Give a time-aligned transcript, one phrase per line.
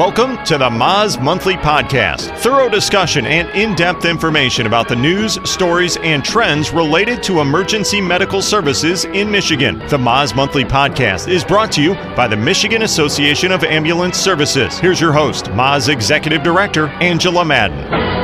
[0.00, 2.34] Welcome to the MAAS Monthly Podcast.
[2.38, 8.00] Thorough discussion and in depth information about the news, stories, and trends related to emergency
[8.00, 9.78] medical services in Michigan.
[9.88, 14.78] The MAAS Monthly Podcast is brought to you by the Michigan Association of Ambulance Services.
[14.78, 18.19] Here's your host, MAAS Executive Director Angela Madden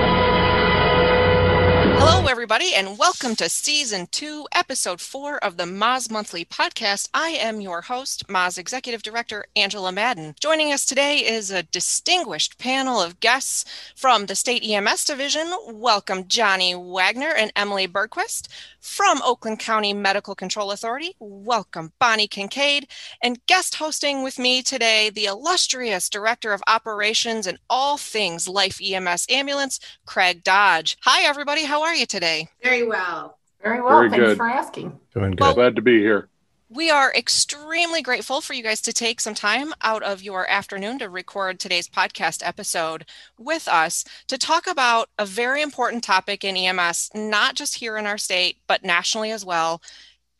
[2.47, 7.09] everybody, and welcome to season two, episode four of the MAAS Monthly podcast.
[7.13, 10.37] I am your host, MAAS Executive Director Angela Madden.
[10.39, 13.65] Joining us today is a distinguished panel of guests
[13.97, 15.53] from the State EMS Division.
[15.67, 18.47] Welcome, Johnny Wagner and Emily Bergquist.
[18.87, 22.87] From Oakland County Medical Control Authority, welcome, Bonnie Kincaid.
[23.21, 28.81] And guest hosting with me today, the illustrious Director of Operations and all things Life
[28.81, 30.97] EMS Ambulance, Craig Dodge.
[31.03, 31.65] Hi, everybody.
[31.65, 32.49] How are you today?
[32.63, 33.39] Very well.
[33.61, 33.99] Very well.
[33.99, 34.37] Very Thanks good.
[34.37, 34.99] for asking.
[35.13, 35.41] Doing good.
[35.41, 36.29] Well, Glad to be here.
[36.69, 40.99] We are extremely grateful for you guys to take some time out of your afternoon
[40.99, 43.05] to record today's podcast episode
[43.39, 48.05] with us to talk about a very important topic in EMS, not just here in
[48.05, 49.81] our state, but nationally as well.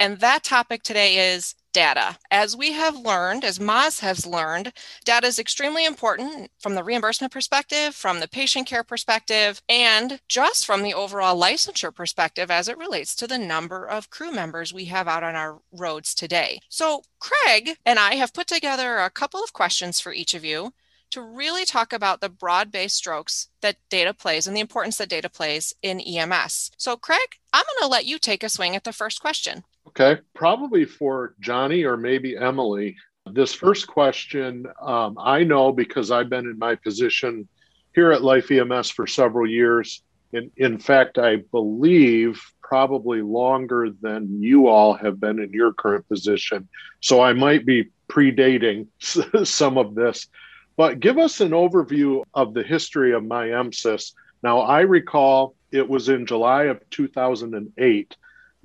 [0.01, 2.17] And that topic today is data.
[2.31, 4.73] As we have learned, as MAAS has learned,
[5.05, 10.65] data is extremely important from the reimbursement perspective, from the patient care perspective, and just
[10.65, 14.87] from the overall licensure perspective as it relates to the number of crew members we
[14.87, 16.61] have out on our roads today.
[16.71, 20.73] So, Craig and I have put together a couple of questions for each of you
[21.11, 25.11] to really talk about the broad based strokes that data plays and the importance that
[25.11, 26.71] data plays in EMS.
[26.79, 29.65] So, Craig, I'm going to let you take a swing at the first question.
[29.99, 32.97] Okay, probably for Johnny or maybe Emily.
[33.33, 37.49] This first question, um, I know because I've been in my position
[37.95, 40.03] here at Life EMS for several years.
[40.35, 46.07] In, in fact, I believe probably longer than you all have been in your current
[46.09, 46.69] position.
[47.01, 48.89] So I might be predating
[49.47, 50.29] some of this.
[50.77, 54.13] But give us an overview of the history of MI-EMSIS.
[54.43, 58.15] Now, I recall it was in July of 2008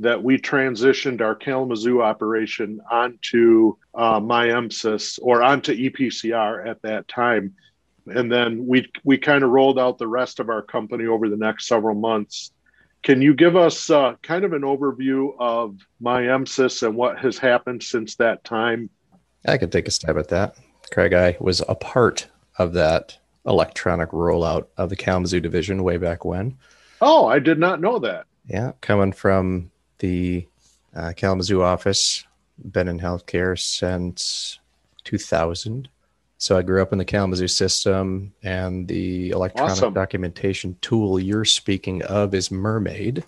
[0.01, 7.53] that we transitioned our Kalamazoo operation onto uh, MI-EMSIS or onto EPCR at that time.
[8.07, 11.37] And then we, we kind of rolled out the rest of our company over the
[11.37, 12.51] next several months.
[13.03, 17.83] Can you give us uh, kind of an overview of MI-EMSIS and what has happened
[17.83, 18.89] since that time?
[19.47, 20.55] I can take a stab at that.
[20.91, 26.25] Craig, I was a part of that electronic rollout of the Kalamazoo division way back
[26.25, 26.57] when.
[27.01, 28.25] Oh, I did not know that.
[28.47, 30.47] Yeah, coming from the
[30.95, 32.25] uh, Kalamazoo office.
[32.71, 34.59] Been in healthcare since
[35.03, 35.87] 2000.
[36.37, 39.93] So I grew up in the Kalamazoo system, and the electronic awesome.
[39.93, 43.23] documentation tool you're speaking of is Mermaid.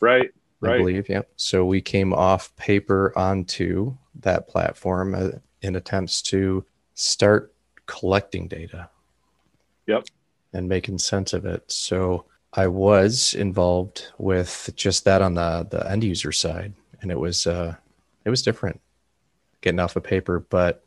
[0.00, 0.30] Right.
[0.62, 0.78] I right.
[0.78, 1.08] believe.
[1.08, 1.22] Yeah.
[1.36, 5.30] So we came off paper onto that platform uh,
[5.62, 7.54] in attempts to start
[7.86, 8.90] collecting data.
[9.86, 10.04] Yep.
[10.52, 11.70] And making sense of it.
[11.70, 12.26] So
[12.58, 17.46] I was involved with just that on the the end user side, and it was
[17.46, 17.76] uh,
[18.24, 18.80] it was different
[19.60, 20.40] getting off of paper.
[20.40, 20.84] But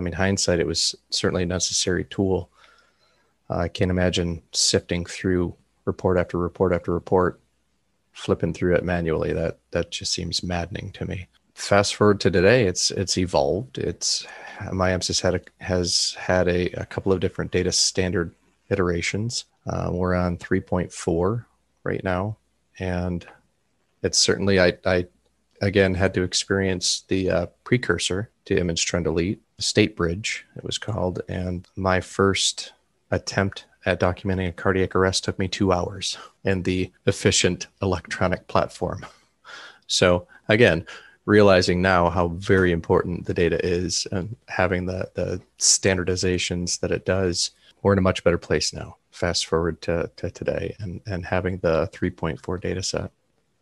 [0.00, 2.50] I mean, hindsight, it was certainly a necessary tool.
[3.48, 7.38] Uh, I can't imagine sifting through report after report after report,
[8.10, 9.32] flipping through it manually.
[9.32, 11.28] That that just seems maddening to me.
[11.54, 13.78] Fast forward to today, it's it's evolved.
[13.78, 14.26] It's
[14.72, 18.34] my MI-EMSIS had a, has had a, a couple of different data standard
[18.70, 19.44] iterations.
[19.66, 21.44] Uh, we're on 3.4
[21.84, 22.36] right now,
[22.78, 23.26] and
[24.02, 25.06] it's certainly I, I
[25.60, 31.20] again had to experience the uh, precursor to ImageTrend Elite, State Bridge, it was called,
[31.28, 32.72] and my first
[33.10, 39.04] attempt at documenting a cardiac arrest took me two hours in the efficient electronic platform.
[39.86, 40.86] So again,
[41.26, 47.04] realizing now how very important the data is and having the the standardizations that it
[47.04, 47.50] does,
[47.82, 51.58] we're in a much better place now fast forward to, to today and, and having
[51.58, 53.10] the 3.4 data set.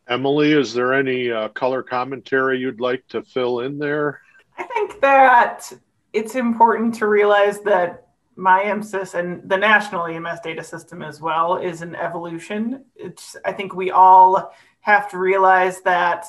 [0.08, 4.20] Emily, is there any uh, color commentary you'd like to fill in there?
[4.56, 5.70] I think that
[6.12, 11.82] it's important to realize that MI-EMSIS and the national EMS data system as well is
[11.82, 12.84] an evolution.
[12.94, 16.26] It's, I think we all have to realize that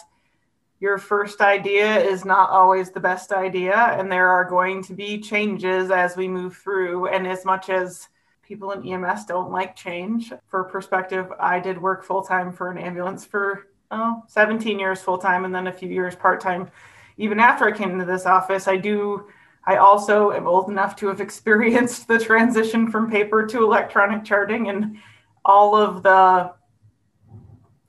[0.80, 5.20] your first idea is not always the best idea, and there are going to be
[5.20, 7.08] changes as we move through.
[7.08, 8.08] And as much as
[8.50, 10.34] people in EMS don't like change.
[10.48, 15.20] For perspective, I did work full time for an ambulance for oh, 17 years full
[15.20, 16.70] time and then a few years part time.
[17.18, 19.28] Even after I came into this office, I do.
[19.66, 24.70] I also am old enough to have experienced the transition from paper to electronic charting
[24.70, 24.98] and
[25.46, 26.52] all of the.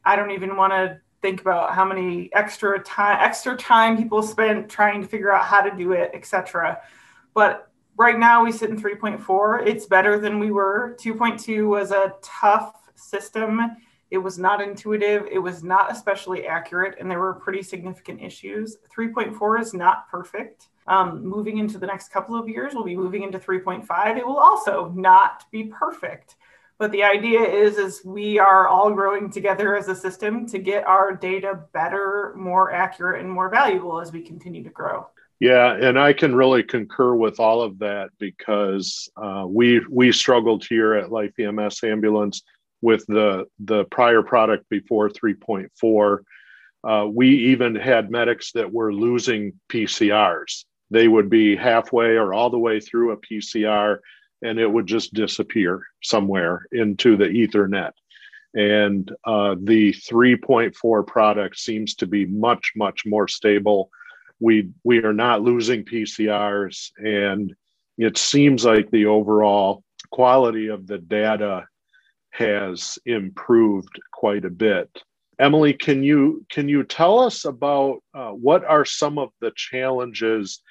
[0.04, 4.68] I don't even want to think about how many extra time extra time people spent
[4.68, 6.80] trying to figure out how to do it, etc.
[7.34, 9.66] But right now we sit in 3.4.
[9.66, 10.96] It's better than we were.
[11.00, 13.60] 2.2 was a tough system.
[14.10, 15.26] It was not intuitive.
[15.30, 18.78] It was not especially accurate, and there were pretty significant issues.
[18.94, 20.68] 3.4 is not perfect.
[20.88, 24.16] Um, moving into the next couple of years, we'll be moving into 3.5.
[24.16, 26.36] It will also not be perfect.
[26.80, 30.86] But the idea is, is we are all growing together as a system to get
[30.86, 35.06] our data better, more accurate, and more valuable as we continue to grow.
[35.40, 40.64] Yeah, and I can really concur with all of that because uh, we we struggled
[40.64, 42.42] here at Life EMS Ambulance
[42.80, 46.18] with the the prior product before 3.4.
[46.82, 50.64] Uh, we even had medics that were losing PCRs.
[50.90, 53.98] They would be halfway or all the way through a PCR,
[54.42, 57.92] and it would just disappear somewhere into the Ethernet.
[58.54, 63.90] And uh, the 3.4 product seems to be much much more stable
[64.40, 67.54] we we are not losing PCRs, and
[67.98, 71.66] it seems like the overall quality of the data
[72.30, 74.88] has improved quite a bit.
[75.38, 80.62] Emily, can you can you tell us about uh, what are some of the challenges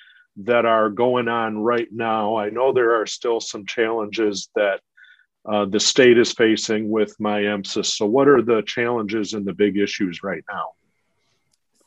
[0.44, 2.38] that are going on right now?
[2.38, 4.82] I know there are still some challenges that
[5.46, 7.86] uh, the state is facing with MI-EMSIS.
[7.86, 10.74] So, what are the challenges and the big issues right now?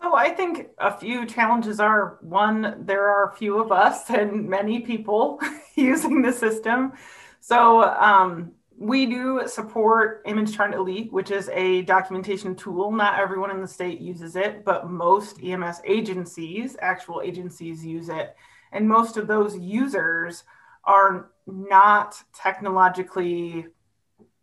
[0.02, 4.80] So I think a few challenges are one, there are few of us and many
[4.80, 5.40] people
[5.76, 6.92] using the system.
[7.40, 12.90] So um, we do support ImageTrend Elite, which is a documentation tool.
[12.90, 18.36] Not everyone in the state uses it, but most EMS agencies, actual agencies, use it.
[18.72, 20.44] And most of those users
[20.84, 23.66] are not technologically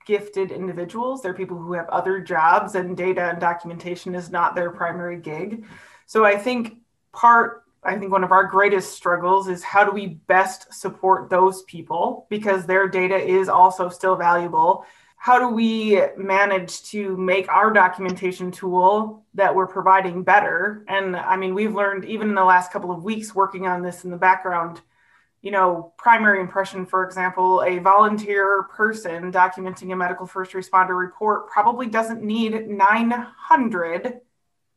[0.05, 1.21] gifted individuals.
[1.21, 5.65] They're people who have other jobs and data and documentation is not their primary gig.
[6.05, 6.77] So I think
[7.11, 11.63] part, I think one of our greatest struggles is how do we best support those
[11.63, 14.85] people because their data is also still valuable.
[15.15, 20.83] How do we manage to make our documentation tool that we're providing better?
[20.87, 24.03] And I mean, we've learned even in the last couple of weeks working on this
[24.03, 24.81] in the background
[25.41, 31.47] you know, primary impression, for example, a volunteer person documenting a medical first responder report
[31.47, 34.19] probably doesn't need 900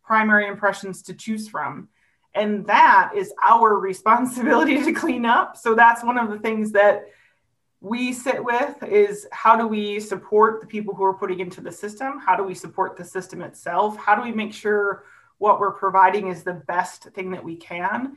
[0.04, 1.88] primary impressions to choose from.
[2.34, 5.56] And that is our responsibility to clean up.
[5.56, 7.06] So that's one of the things that
[7.80, 11.72] we sit with is how do we support the people who are putting into the
[11.72, 12.20] system?
[12.20, 13.96] How do we support the system itself?
[13.96, 15.04] How do we make sure
[15.38, 18.16] what we're providing is the best thing that we can?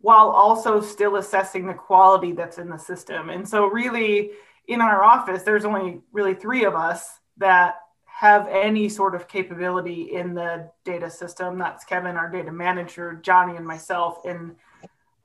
[0.00, 3.30] while also still assessing the quality that's in the system.
[3.30, 4.30] And so, really,
[4.66, 7.76] in our office, there's only really three of us that
[8.18, 11.56] have any sort of capability in the data system.
[11.56, 14.24] That's Kevin, our data manager, Johnny, and myself.
[14.24, 14.56] And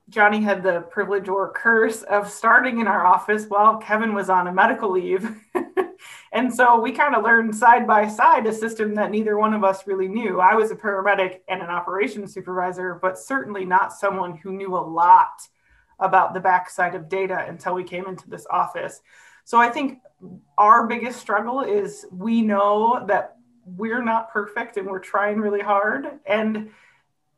[0.09, 4.45] Johnny had the privilege or curse of starting in our office while Kevin was on
[4.45, 5.27] a medical leave.
[6.33, 9.63] and so we kind of learned side by side a system that neither one of
[9.63, 10.39] us really knew.
[10.39, 14.77] I was a paramedic and an operations supervisor, but certainly not someone who knew a
[14.77, 15.41] lot
[15.97, 19.01] about the backside of data until we came into this office.
[19.43, 19.99] So I think
[20.57, 26.19] our biggest struggle is we know that we're not perfect and we're trying really hard.
[26.25, 26.69] And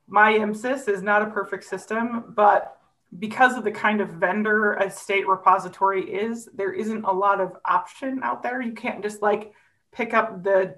[0.07, 2.77] MI-EMSIS is not a perfect system, but
[3.19, 7.53] because of the kind of vendor a state repository is, there isn't a lot of
[7.65, 8.61] option out there.
[8.61, 9.53] You can't just like
[9.91, 10.75] pick up the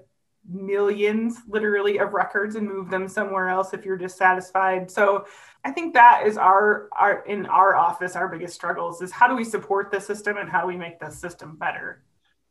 [0.50, 4.90] millions literally of records and move them somewhere else if you're dissatisfied.
[4.90, 5.26] So
[5.64, 9.34] I think that is our our in our office our biggest struggles is how do
[9.34, 12.02] we support the system and how do we make the system better?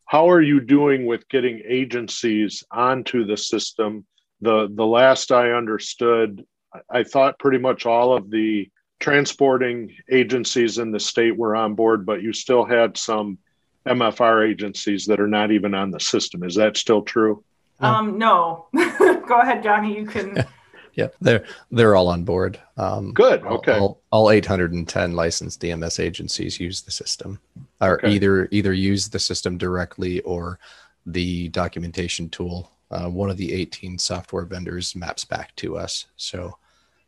[0.05, 4.05] How are you doing with getting agencies onto the system?
[4.41, 6.45] The the last I understood,
[6.89, 12.05] I thought pretty much all of the transporting agencies in the state were on board,
[12.05, 13.37] but you still had some
[13.87, 16.43] MFR agencies that are not even on the system.
[16.43, 17.43] Is that still true?
[17.79, 18.67] Um, no.
[18.75, 19.97] Go ahead, Johnny.
[19.97, 20.45] You can.
[20.93, 22.59] yeah, they're they're all on board.
[22.77, 23.43] Um, Good.
[23.43, 23.77] Okay.
[23.77, 27.39] All, all, 810 licensed EMS agencies use the system,
[27.81, 28.11] or okay.
[28.11, 30.59] either either use the system directly or
[31.05, 32.71] the documentation tool.
[32.89, 36.57] Uh, one of the 18 software vendors maps back to us, so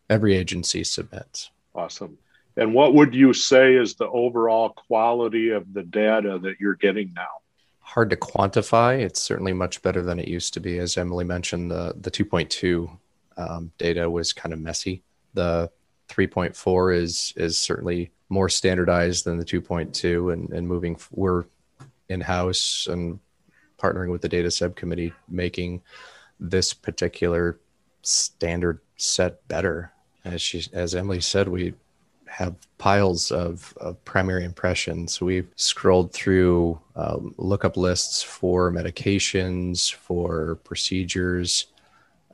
[0.10, 1.52] every agency submits.
[1.74, 2.18] Awesome.
[2.58, 7.14] And what would you say is the overall quality of the data that you're getting
[7.14, 7.28] now?
[7.90, 9.00] Hard to quantify.
[9.00, 10.78] It's certainly much better than it used to be.
[10.78, 12.98] As Emily mentioned, the, the 2.2
[13.38, 15.02] um, data was kind of messy.
[15.34, 15.72] The
[16.08, 21.46] 3.4 is is certainly more standardized than the 2.2 and, and moving we're
[22.10, 23.20] in-house and
[23.80, 25.82] partnering with the data subcommittee making
[26.40, 27.60] this particular
[28.04, 29.92] standard set better
[30.26, 31.74] as she as Emily said, we
[32.30, 35.20] have piles of, of primary impressions.
[35.20, 41.68] We've scrolled through um, lookup lists for medications, for procedures,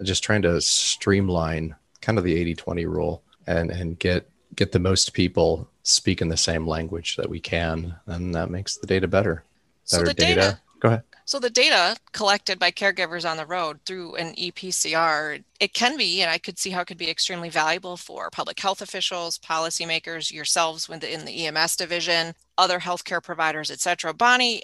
[0.04, 4.80] just trying to streamline kind of the 80 20 rule and, and get, get the
[4.80, 7.96] most people speaking the same language that we can.
[8.06, 9.44] And that makes the data better.
[9.92, 10.60] Better so the data, data.
[10.80, 11.04] Go ahead.
[11.27, 16.22] So the data collected by caregivers on the road through an EPCR, it can be,
[16.22, 20.32] and I could see how it could be extremely valuable for public health officials, policymakers,
[20.32, 24.13] yourselves within the EMS division, other healthcare providers, et cetera.
[24.13, 24.62] Bonnie,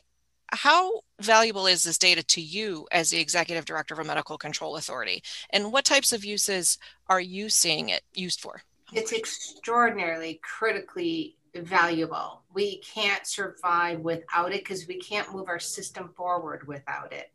[0.50, 4.78] how valuable is this data to you as the executive director of a medical control
[4.78, 5.24] authority?
[5.50, 6.78] And what types of uses
[7.08, 8.62] are you seeing it used for?
[8.94, 12.44] It's extraordinarily critically valuable.
[12.54, 17.32] We can't survive without it because we can't move our system forward without it.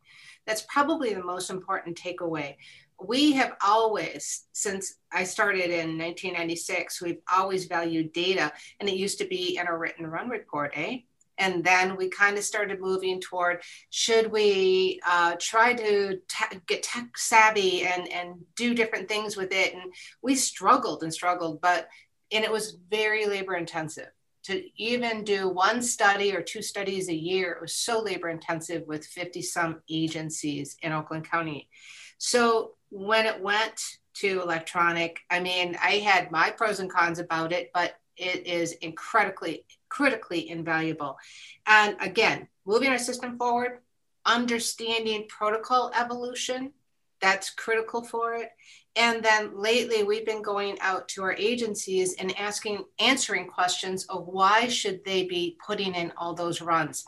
[0.46, 2.56] That's probably the most important takeaway.
[3.04, 9.18] We have always, since I started in 1996, we've always valued data, and it used
[9.18, 10.98] to be in a written run report, eh?
[11.38, 16.82] And then we kind of started moving toward should we uh, try to te- get
[16.82, 19.74] tech savvy and, and do different things with it?
[19.74, 19.92] And
[20.22, 21.88] we struggled and struggled, but
[22.32, 24.08] and it was very labor intensive.
[24.44, 28.86] To even do one study or two studies a year it was so labor intensive
[28.86, 31.68] with 50 some agencies in oakland county.
[32.18, 33.80] So when it went
[34.14, 38.72] to electronic i mean i had my pros and cons about it but it is
[38.74, 41.18] incredibly critically invaluable.
[41.66, 43.80] And again moving our system forward
[44.24, 46.72] understanding protocol evolution
[47.20, 48.50] that's critical for it
[48.96, 54.26] and then lately we've been going out to our agencies and asking answering questions of
[54.26, 57.04] why should they be putting in all those runs?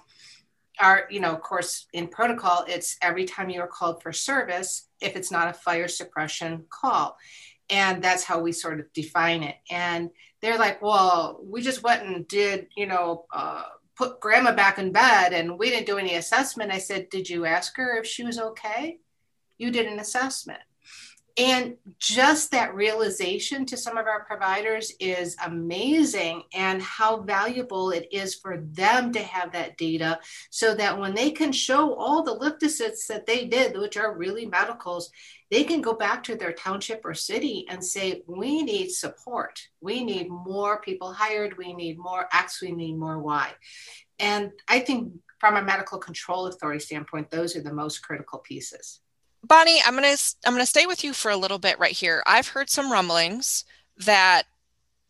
[0.80, 4.88] Our you know of course in protocol it's every time you are called for service
[5.00, 7.16] if it's not a fire suppression call.
[7.70, 9.56] And that's how we sort of define it.
[9.70, 10.10] And
[10.42, 13.64] they're like well we just went and did you know uh,
[13.96, 16.70] put grandma back in bed and we didn't do any assessment.
[16.70, 18.98] I said did you ask her if she was okay?
[19.56, 20.60] You did an assessment
[21.38, 28.08] and just that realization to some of our providers is amazing, and how valuable it
[28.10, 30.18] is for them to have that data
[30.50, 34.16] so that when they can show all the lift assits that they did, which are
[34.16, 35.10] really medicals,
[35.50, 39.60] they can go back to their township or city and say, We need support.
[39.80, 41.56] We need more people hired.
[41.56, 42.60] We need more X.
[42.60, 43.50] We need more Y.
[44.18, 49.00] And I think from a medical control authority standpoint, those are the most critical pieces.
[49.44, 52.22] Bonnie, I'm gonna I'm gonna stay with you for a little bit right here.
[52.26, 53.64] I've heard some rumblings
[53.98, 54.44] that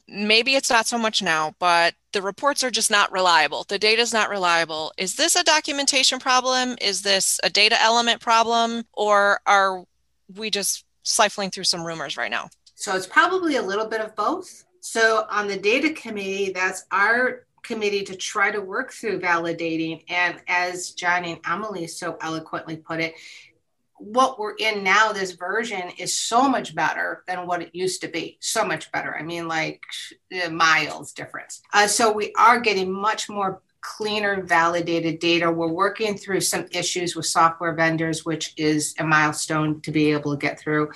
[0.08, 3.64] maybe it's not so much now, but the reports are just not reliable.
[3.68, 4.92] The data is not reliable.
[4.96, 6.76] Is this a documentation problem?
[6.80, 9.84] Is this a data element problem, or are
[10.34, 12.48] we just siphoning through some rumors right now?
[12.74, 14.64] So it's probably a little bit of both.
[14.80, 20.02] So on the data committee, that's our committee to try to work through validating.
[20.08, 23.14] And as John and Emily so eloquently put it,
[23.98, 28.08] what we're in now, this version is so much better than what it used to
[28.08, 28.38] be.
[28.40, 29.16] So much better.
[29.16, 29.82] I mean, like
[30.50, 31.62] miles difference.
[31.72, 35.50] Uh, so we are getting much more cleaner, validated data.
[35.50, 40.32] We're working through some issues with software vendors, which is a milestone to be able
[40.32, 40.90] to get through.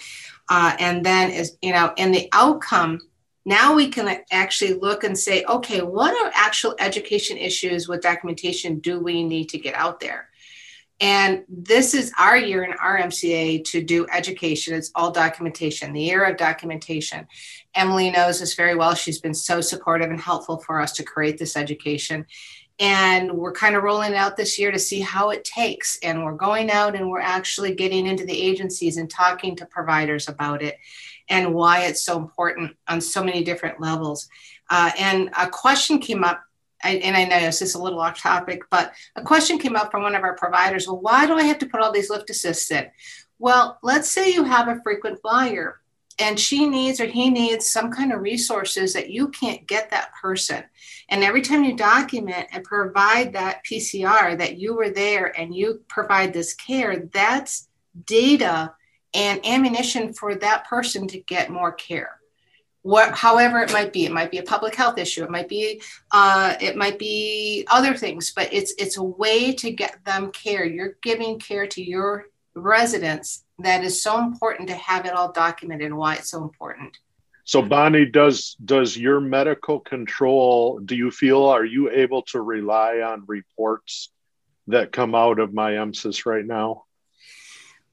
[0.49, 3.01] Uh, and then, is you know, in the outcome,
[3.45, 8.79] now we can actually look and say, okay, what are actual education issues with documentation
[8.79, 10.29] do we need to get out there?
[11.01, 14.75] And this is our year in RMCA to do education.
[14.75, 17.27] It's all documentation, the year of documentation.
[17.75, 18.95] Emily knows this very well.
[18.95, 22.27] She's been so supportive and helpful for us to create this education.
[22.79, 25.99] And we're kind of rolling out this year to see how it takes.
[26.03, 30.29] And we're going out and we're actually getting into the agencies and talking to providers
[30.29, 30.79] about it
[31.29, 34.29] and why it's so important on so many different levels.
[34.71, 36.43] Uh, and a question came up
[36.83, 39.91] I, and I know this is a little off topic, but a question came up
[39.91, 40.87] from one of our providers.
[40.87, 42.91] Well, why do I have to put all these lift assists in?
[43.39, 45.81] Well, let's say you have a frequent flyer
[46.19, 50.13] and she needs or he needs some kind of resources that you can't get that
[50.21, 50.63] person.
[51.09, 55.83] And every time you document and provide that PCR that you were there and you
[55.89, 57.69] provide this care, that's
[58.07, 58.75] data
[59.15, 62.22] and ammunition for that person to get more care
[62.83, 65.81] what however it might be it might be a public health issue it might be
[66.11, 70.65] uh, it might be other things but it's it's a way to get them care.
[70.65, 75.87] You're giving care to your residents that is so important to have it all documented
[75.87, 76.99] and why it's so important.
[77.45, 83.01] So bonnie does does your medical control do you feel are you able to rely
[83.01, 84.11] on reports
[84.69, 86.85] that come out of my MI-EMSIS right now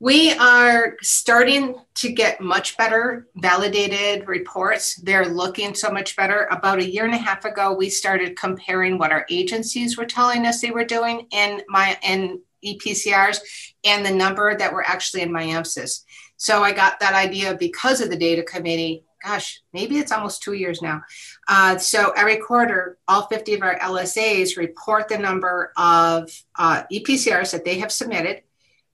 [0.01, 4.95] We are starting to get much better validated reports.
[4.95, 6.47] They're looking so much better.
[6.51, 10.45] About a year and a half ago, we started comparing what our agencies were telling
[10.45, 13.39] us they were doing in my in EPCRs
[13.83, 16.05] and the number that were actually in MI-EMSIS.
[16.37, 19.03] So I got that idea because of the data committee.
[19.21, 21.01] Gosh, maybe it's almost two years now.
[21.49, 27.51] Uh, so every quarter, all 50 of our LSAs report the number of uh, EPCRs
[27.51, 28.43] that they have submitted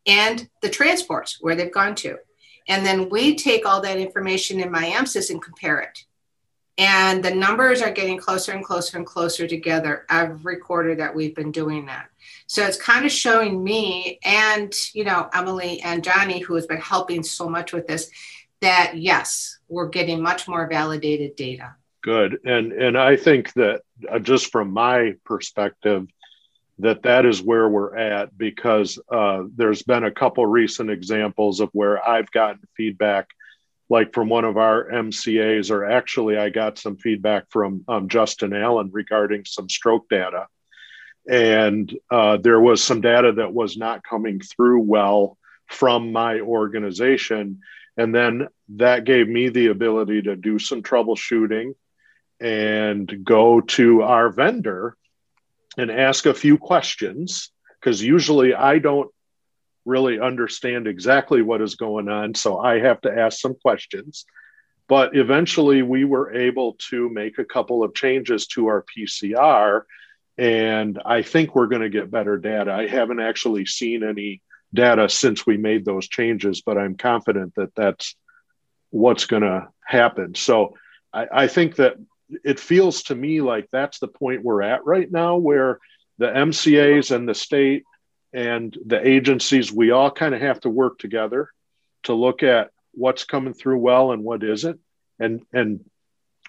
[0.06, 2.18] and the transports where they've gone to.
[2.68, 6.06] And then we take all that information in MI-EMSIS and compare it.
[6.78, 11.36] And the numbers are getting closer and closer and closer together every quarter that we've
[11.36, 12.08] been doing that.
[12.48, 16.82] So it's kind of showing me and, you know, Emily and Johnny, who has been
[16.82, 18.10] helping so much with this,
[18.62, 21.76] that yes, we're getting much more validated data.
[22.02, 22.40] Good.
[22.46, 26.08] And and I think that uh, just from my perspective,
[26.79, 31.70] that that is where we're at because uh, there's been a couple recent examples of
[31.72, 33.29] where I've gotten feedback,
[33.89, 38.53] like from one of our MCAs, or actually I got some feedback from um, Justin
[38.53, 40.48] Allen regarding some stroke data.
[41.27, 47.62] And uh, there was some data that was not coming through well from my organization.
[47.98, 51.74] And then that gave me the ability to do some troubleshooting
[52.41, 54.98] and go to our vendor
[55.77, 59.10] and ask a few questions because usually I don't
[59.86, 62.34] really understand exactly what is going on.
[62.34, 64.25] So I have to ask some questions.
[64.88, 69.82] But eventually we were able to make a couple of changes to our PCR.
[70.38, 72.72] And I think we're going to get better data.
[72.72, 74.41] I haven't actually seen any
[74.74, 78.15] data since we made those changes, but I'm confident that that's
[78.89, 80.36] what's going to happen.
[80.36, 80.75] So
[81.13, 81.96] I, I think that
[82.44, 85.79] it feels to me like that's the point we're at right now where
[86.17, 87.84] the MCAs and the state
[88.34, 91.50] and the agencies, we all kind of have to work together
[92.03, 94.79] to look at what's coming through well and what isn't,
[95.20, 95.86] and and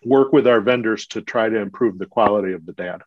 [0.04, 3.04] work with our vendors to try to improve the quality of the data.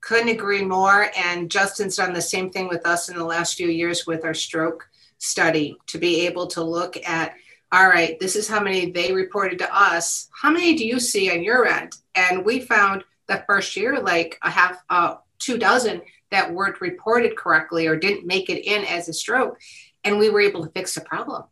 [0.00, 1.10] Couldn't agree more.
[1.16, 4.34] And Justin's done the same thing with us in the last few years with our
[4.34, 7.34] stroke study to be able to look at
[7.74, 10.28] all right, this is how many they reported to us.
[10.30, 11.96] How many do you see on your end?
[12.14, 17.36] And we found the first year, like a half, uh, two dozen that weren't reported
[17.36, 19.58] correctly or didn't make it in as a stroke.
[20.04, 21.46] And we were able to fix the problem.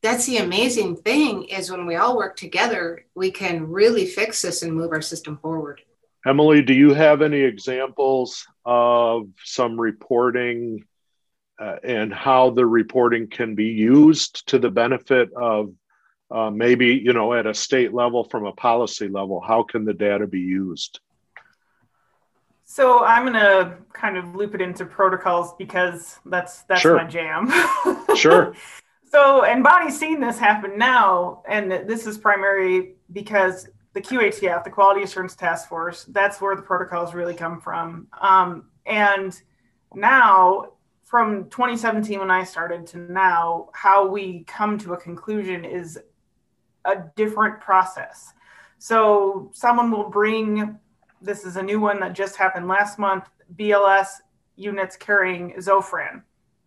[0.00, 4.62] That's the amazing thing is when we all work together, we can really fix this
[4.62, 5.80] and move our system forward.
[6.24, 10.84] Emily, do you have any examples of some reporting
[11.62, 15.72] uh, and how the reporting can be used to the benefit of
[16.30, 19.94] uh, maybe you know at a state level from a policy level how can the
[19.94, 20.98] data be used?
[22.64, 26.96] So i'm going to kind of loop it into protocols because that's that's sure.
[26.96, 27.52] my jam.
[28.16, 28.54] Sure.
[29.10, 34.70] So and bonnie's seen this happen now and this is primary because the qatf the
[34.70, 38.08] quality assurance task force that's where the protocols really come from.
[38.20, 39.40] Um, and
[39.94, 40.72] now
[41.12, 46.00] from 2017 when I started to now, how we come to a conclusion is
[46.86, 48.32] a different process.
[48.78, 50.78] So someone will bring
[51.20, 54.06] this is a new one that just happened last month BLS
[54.56, 56.22] units carrying Zofran,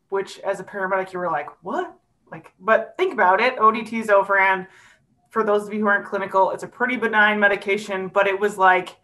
[0.09, 1.97] which as a paramedic you were like, what?
[2.31, 3.57] Like, but think about it.
[3.57, 4.67] ODT Zofran,
[5.31, 8.59] for those of you who aren't clinical, it's a pretty benign medication, but it was
[8.59, 8.95] like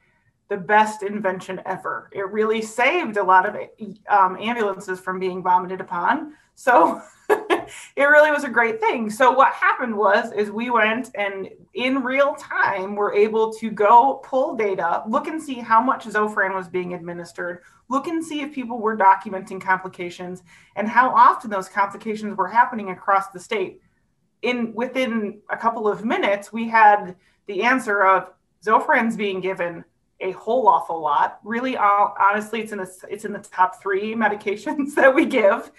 [0.52, 2.10] the best invention ever.
[2.12, 3.56] It really saved a lot of
[4.10, 6.34] um, ambulances from being vomited upon.
[6.56, 9.10] So it really was a great thing.
[9.10, 14.22] So what happened was is we went and in real time were able to go
[14.26, 18.54] pull data, look and see how much Zofran was being administered, look and see if
[18.54, 20.44] people were documenting complications
[20.76, 23.80] and how often those complications were happening across the state.
[24.42, 27.16] In within a couple of minutes, we had
[27.48, 29.86] the answer of Zofran's being given
[30.22, 31.40] a whole awful lot.
[31.44, 35.72] Really, honestly, it's in the it's in the top three medications that we give,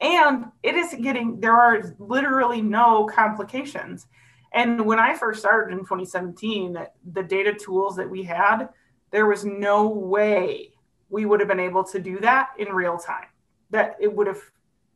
[0.00, 4.06] and it is getting there are literally no complications.
[4.54, 6.76] And when I first started in 2017,
[7.12, 8.68] the data tools that we had,
[9.10, 10.72] there was no way
[11.08, 13.28] we would have been able to do that in real time.
[13.70, 14.42] That it would have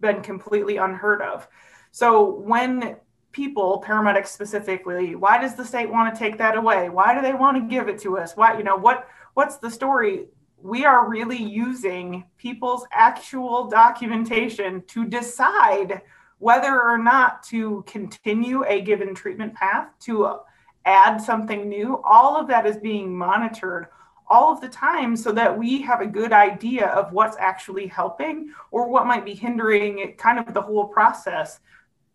[0.00, 1.48] been completely unheard of.
[1.90, 2.96] So when
[3.37, 6.88] people, paramedics specifically, why does the state want to take that away?
[6.88, 8.35] Why do they want to give it to us?
[8.35, 10.25] Why, you know, what what's the story?
[10.62, 16.01] We are really using people's actual documentation to decide
[16.38, 20.40] whether or not to continue a given treatment path, to
[20.87, 22.01] add something new.
[22.05, 23.88] All of that is being monitored
[24.29, 28.51] all of the time so that we have a good idea of what's actually helping
[28.70, 31.61] or what might be hindering it, kind of the whole process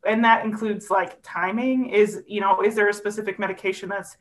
[0.05, 4.17] and that includes like timing is you know is there a specific medication that's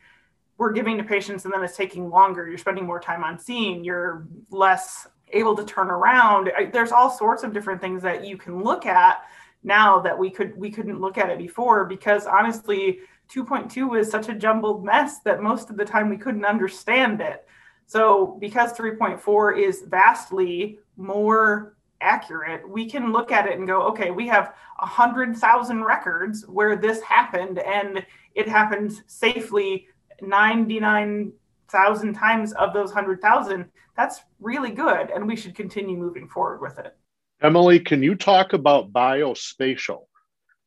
[0.59, 3.83] we're giving to patients and then it's taking longer you're spending more time on scene
[3.83, 6.51] you're less able to turn around?
[6.73, 9.25] There's all sorts of different things that you can look at
[9.63, 13.01] now that we could we couldn't look at it before because honestly
[13.33, 17.47] 2.2 was such a jumbled mess that most of the time we couldn't understand it.
[17.87, 24.11] So because 3.4 is vastly more accurate, we can look at it and go, okay,
[24.11, 29.87] we have 100,000 records where this happened and it happened safely
[30.23, 33.67] 99,000 times of those 100,000.
[33.97, 35.11] That's really good.
[35.11, 36.97] And we should continue moving forward with it.
[37.43, 40.07] Emily, can you talk about biospatial?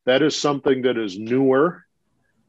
[0.05, 1.85] That is something that is newer.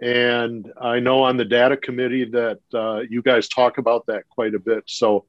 [0.01, 4.55] And I know on the data committee that uh, you guys talk about that quite
[4.55, 4.85] a bit.
[4.87, 5.27] So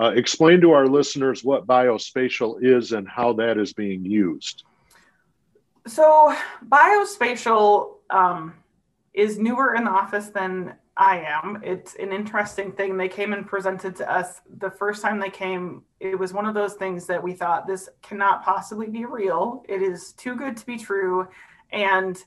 [0.00, 4.64] uh, explain to our listeners what biospatial is and how that is being used.
[5.86, 6.34] So,
[6.66, 8.54] biospatial um,
[9.12, 11.60] is newer in the office than I am.
[11.62, 12.96] It's an interesting thing.
[12.96, 15.82] They came and presented to us the first time they came.
[15.98, 19.64] It was one of those things that we thought this cannot possibly be real.
[19.68, 21.28] It is too good to be true.
[21.72, 22.22] And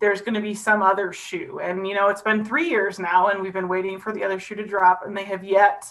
[0.00, 1.60] there's going to be some other shoe.
[1.62, 4.40] And, you know, it's been three years now, and we've been waiting for the other
[4.40, 5.84] shoe to drop, and they have yet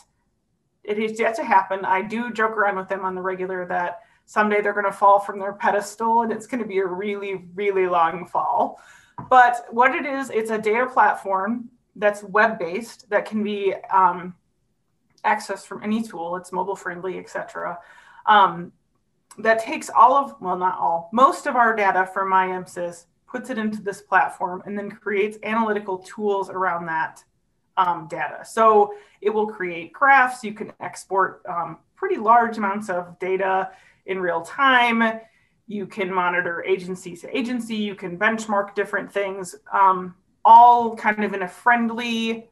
[0.88, 1.84] it is yet to happen.
[1.84, 5.20] I do joke around with them on the regular that someday they're going to fall
[5.20, 8.80] from their pedestal and it's going to be a really, really long fall.
[9.30, 14.34] But what it is, it's a data platform that's web based that can be um,
[15.26, 16.38] accessed from any tool.
[16.38, 17.80] It's mobile friendly, etc.
[18.26, 18.72] Um,
[19.40, 23.58] that takes all of, well, not all, most of our data from MI-EMSIS, puts it
[23.58, 27.24] into this platform, and then creates analytical tools around that
[27.78, 28.44] um, data.
[28.44, 30.44] So it will create graphs.
[30.44, 33.72] You can export um, pretty large amounts of data
[34.06, 35.20] in real time.
[35.68, 37.76] You can monitor agency to agency.
[37.76, 42.50] You can benchmark different things, um, all kind of in a friendly,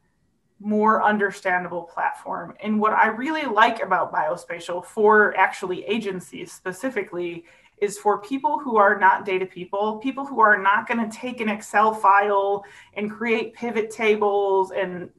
[0.59, 2.55] more understandable platform.
[2.61, 7.45] And what I really like about biospatial for actually agencies specifically
[7.77, 11.41] is for people who are not data people, people who are not going to take
[11.41, 15.09] an Excel file and create pivot tables and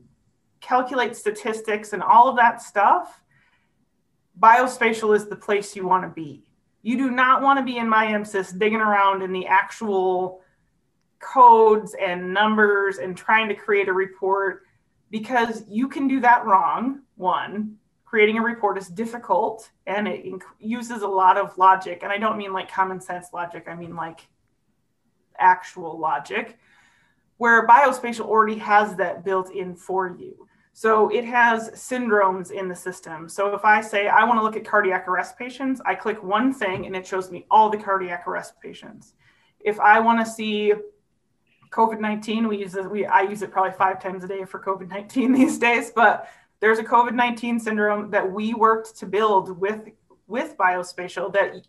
[0.61, 3.21] calculate statistics and all of that stuff.
[4.41, 6.45] Biospatial is the place you want to be.
[6.83, 10.41] You do not want to be in MI-EMSIS digging around in the actual
[11.19, 14.63] codes and numbers and trying to create a report
[15.11, 17.01] because you can do that wrong.
[17.17, 20.25] One, creating a report is difficult and it
[20.59, 22.01] uses a lot of logic.
[22.03, 24.27] And I don't mean like common sense logic, I mean like
[25.39, 26.57] actual logic,
[27.37, 30.47] where biospatial already has that built in for you.
[30.73, 33.29] So it has syndromes in the system.
[33.29, 36.55] So if I say I want to look at cardiac arrest patients, I click one
[36.55, 39.15] thing and it shows me all the cardiac arrest patients.
[39.59, 40.75] If I want to see
[41.71, 45.35] COVID-19, we use it, we I use it probably five times a day for COVID-19
[45.37, 46.29] these days, but
[46.61, 49.89] there's a COVID 19 syndrome that we worked to build with
[50.27, 51.67] with biospatial that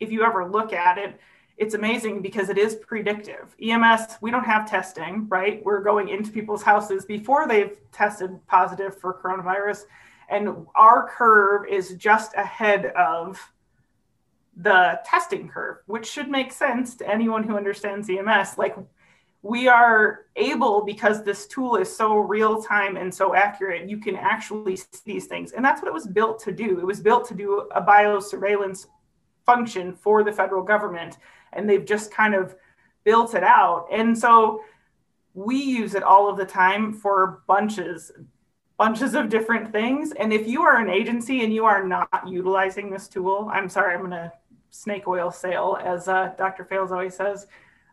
[0.00, 1.20] if you ever look at it
[1.56, 3.54] it's amazing because it is predictive.
[3.62, 5.64] Ems we don't have testing right?
[5.64, 9.84] We're going into people's houses before they've tested positive for coronavirus
[10.30, 13.52] and our curve is just ahead of
[14.56, 18.76] the testing curve which should make sense to anyone who understands ems like
[19.42, 24.16] we are able because this tool is so real time and so accurate you can
[24.16, 25.52] actually see these things.
[25.52, 26.78] And that's what it was built to do.
[26.78, 28.86] It was built to do a biosurveillance
[29.46, 31.16] function for the federal government
[31.52, 32.54] and they've just kind of
[33.04, 33.86] built it out.
[33.90, 34.62] And so
[35.32, 38.12] we use it all of the time for bunches
[38.76, 40.12] bunches of different things.
[40.12, 43.94] And if you are an agency and you are not utilizing this tool i'm sorry
[43.94, 44.32] i'm going to
[44.70, 47.46] snake oil sale as uh, dr fales always says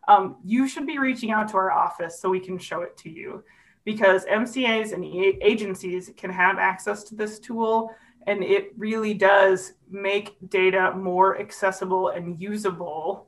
[0.08, 3.10] um, you should be reaching out to our office so we can show it to
[3.10, 3.44] you.
[3.84, 5.06] Because MCAs and
[5.42, 7.92] agencies can have access to this tool
[8.28, 13.28] and it really does make data more accessible and usable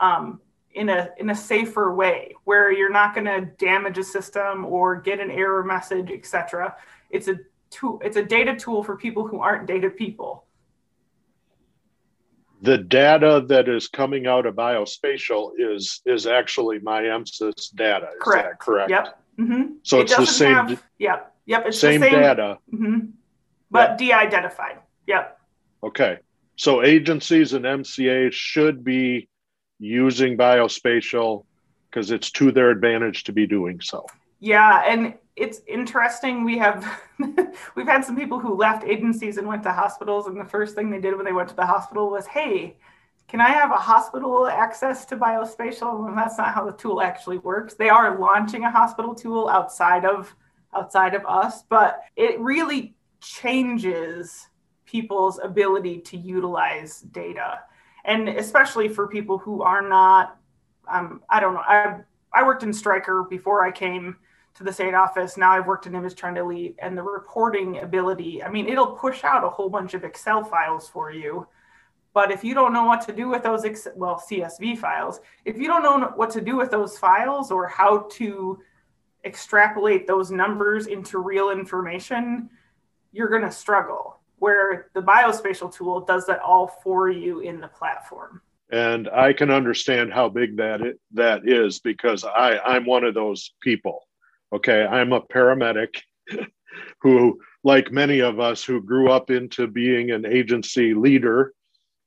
[0.00, 0.40] um,
[0.72, 4.98] in a in a safer way where you're not going to damage a system or
[4.98, 6.74] get an error message etc
[7.10, 10.46] it's a tool it's a data tool for people who aren't data people
[12.62, 18.06] the data that is coming out of biospatial is is actually MI-EMSIS data.
[18.06, 18.48] Is correct.
[18.48, 18.90] that correct?
[18.90, 19.18] Yep.
[19.38, 19.62] Mm-hmm.
[19.82, 20.54] So it it's the same.
[20.54, 21.34] Have, yep.
[21.46, 21.66] Yep.
[21.66, 22.58] It's same, the same data.
[22.72, 22.98] Mm-hmm.
[23.70, 23.98] But yep.
[23.98, 24.78] de-identified.
[25.08, 25.38] Yep.
[25.82, 26.18] Okay.
[26.56, 29.28] So agencies and MCAs should be
[29.80, 31.44] using biospatial
[31.90, 34.06] because it's to their advantage to be doing so.
[34.38, 36.44] Yeah, and it's interesting.
[36.44, 36.86] We have
[37.74, 40.90] we've had some people who left agencies and went to hospitals, and the first thing
[40.90, 42.76] they did when they went to the hospital was, "Hey,
[43.28, 47.38] can I have a hospital access to biospatial?" And that's not how the tool actually
[47.38, 47.74] works.
[47.74, 50.34] They are launching a hospital tool outside of
[50.74, 54.48] outside of us, but it really changes
[54.84, 57.60] people's ability to utilize data,
[58.04, 60.36] and especially for people who are not.
[60.88, 61.60] Um, I don't know.
[61.66, 62.00] I
[62.34, 64.16] I worked in Stryker before I came
[64.54, 65.36] to the state office.
[65.36, 68.42] Now I've worked in ImageTrend Elite and the reporting ability.
[68.42, 71.46] I mean, it'll push out a whole bunch of Excel files for you.
[72.14, 75.56] But if you don't know what to do with those, Excel, well, CSV files, if
[75.56, 78.58] you don't know what to do with those files or how to
[79.24, 82.50] extrapolate those numbers into real information,
[83.12, 84.18] you're going to struggle.
[84.38, 89.50] Where the biospatial tool does that all for you in the platform and I can
[89.50, 94.08] understand how big that it, that is because I I'm one of those people.
[94.52, 96.02] Okay, I'm a paramedic
[97.00, 101.54] who, like many of us, who grew up into being an agency leader,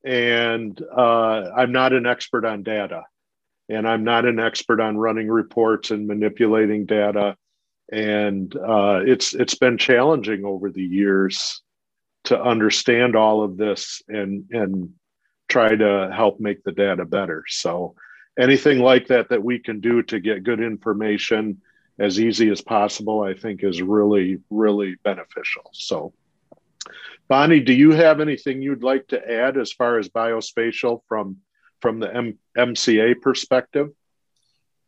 [0.03, 3.03] and uh, I'm not an expert on data,
[3.67, 7.35] and I'm not an expert on running reports and manipulating data,
[7.91, 11.63] and uh, it's it's been challenging over the years
[12.25, 14.91] to understand all of this and and
[15.47, 17.43] try to help make the data better.
[17.47, 17.95] So
[18.37, 21.61] anything like that that we can do to get good information
[21.99, 25.69] as easy as possible, I think is really, really beneficial.
[25.73, 26.13] So
[27.27, 31.37] Bonnie, do you have anything you'd like to add as far as biospatial from
[31.81, 33.89] from the M- MCA perspective?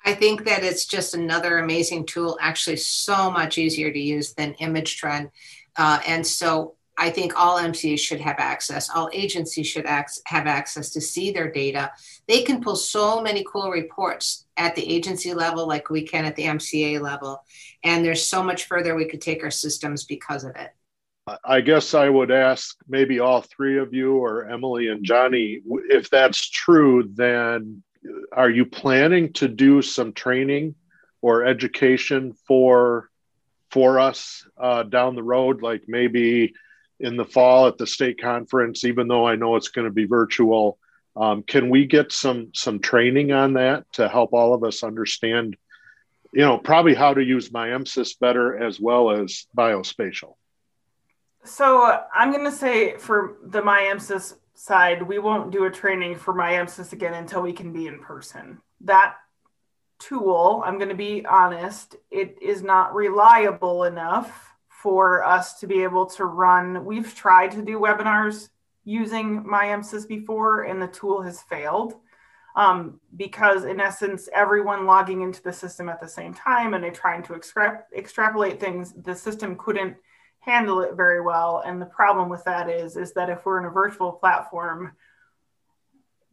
[0.06, 4.54] I think that it's just another amazing tool, actually so much easier to use than
[4.56, 5.32] ImageTrend.
[5.76, 8.90] Uh, and so I think all MCAs should have access.
[8.90, 11.92] All agencies should ac- have access to see their data.
[12.28, 16.36] They can pull so many cool reports at the agency level, like we can at
[16.36, 17.44] the MCA level.
[17.84, 20.72] And there's so much further we could take our systems because of it.
[21.44, 26.10] I guess I would ask maybe all three of you or Emily and Johnny, if
[26.10, 27.84] that's true, then
[28.32, 30.76] are you planning to do some training
[31.22, 33.10] or education for
[33.70, 36.54] for us uh, down the road, like maybe
[37.00, 40.06] in the fall at the state conference, even though I know it's going to be
[40.06, 40.78] virtual.
[41.16, 45.58] Um, can we get some some training on that to help all of us understand,
[46.32, 50.36] you know, probably how to use MI-EMSIS better as well as biospatial?
[51.44, 56.34] So I'm going to say for the MI-EMSIS side, we won't do a training for
[56.34, 58.60] MI-EMSIS again until we can be in person.
[58.82, 59.16] That
[60.00, 65.82] tool, I'm going to be honest, it is not reliable enough for us to be
[65.82, 66.86] able to run.
[66.86, 68.50] We've tried to do webinars
[68.86, 71.96] using MI-EMSIS before, and the tool has failed
[72.56, 76.92] um, because, in essence, everyone logging into the system at the same time and they're
[76.92, 79.98] trying to extra- extrapolate things, the system couldn't
[80.42, 81.64] handle it very well.
[81.66, 84.94] And the problem with that is, is that if we're in a virtual platform,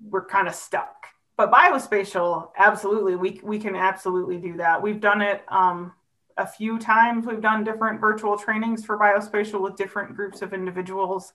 [0.07, 1.07] we're kind of stuck.
[1.39, 4.83] But biospatial, absolutely, we, we can absolutely do that.
[4.83, 5.43] We've done it.
[5.49, 5.93] Um,
[6.37, 11.33] a few times we've done different virtual trainings for biospatial with different groups of individuals.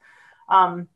[0.50, 0.88] Um,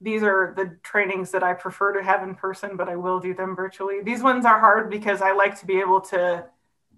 [0.00, 3.34] these are the trainings that I prefer to have in person, but I will do
[3.34, 4.02] them virtually.
[4.02, 6.46] These ones are hard because I like to be able to,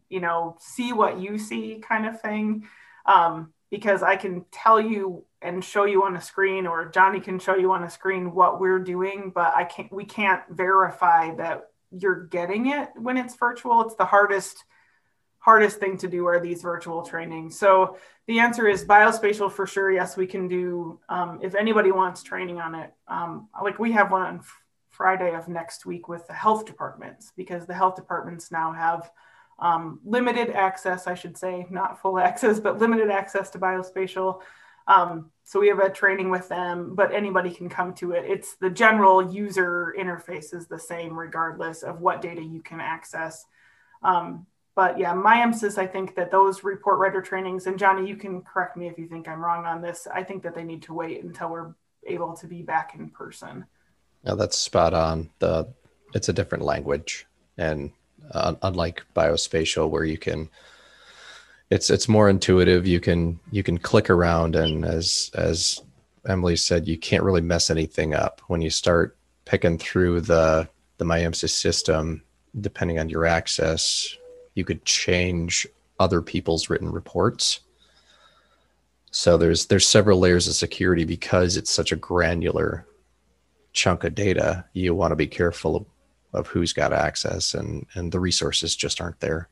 [0.08, 2.68] you know, see what you see kind of thing.
[3.06, 7.38] Um, because I can tell you and show you on a screen, or Johnny can
[7.38, 11.70] show you on a screen what we're doing, but I can't, we can't verify that
[11.90, 13.80] you're getting it when it's virtual.
[13.80, 14.64] It's the hardest
[15.42, 17.58] hardest thing to do are these virtual trainings.
[17.58, 17.96] So
[18.28, 19.90] the answer is biospatial for sure.
[19.90, 21.00] Yes, we can do.
[21.08, 24.40] Um, if anybody wants training on it, um, like we have one on
[24.90, 29.10] Friday of next week with the health departments because the health departments now have
[29.58, 34.42] um, limited access, I should say, not full access, but limited access to biospatial.
[34.86, 38.24] Um, so we have a training with them, but anybody can come to it.
[38.28, 43.44] It's the general user interface is the same regardless of what data you can access.
[44.04, 48.40] Um, but yeah, MI-EMSIS, I think that those report writer trainings, and Johnny, you can
[48.42, 50.08] correct me if you think I'm wrong on this.
[50.12, 51.74] I think that they need to wait until we're
[52.06, 53.66] able to be back in person.
[54.24, 55.30] Yeah, that's spot on.
[55.40, 55.68] The
[56.14, 57.26] it's a different language,
[57.58, 57.90] and
[58.30, 60.48] uh, unlike biospatial, where you can,
[61.70, 62.86] it's it's more intuitive.
[62.86, 65.82] You can you can click around, and as as
[66.26, 71.04] Emily said, you can't really mess anything up when you start picking through the the
[71.04, 72.22] MI-EMSIS system.
[72.60, 74.14] Depending on your access,
[74.54, 75.66] you could change
[75.98, 77.60] other people's written reports.
[79.10, 82.86] So there's there's several layers of security because it's such a granular
[83.72, 84.64] chunk of data.
[84.72, 85.86] You want to be careful of,
[86.32, 89.48] of who's got access and and the resources just aren't there.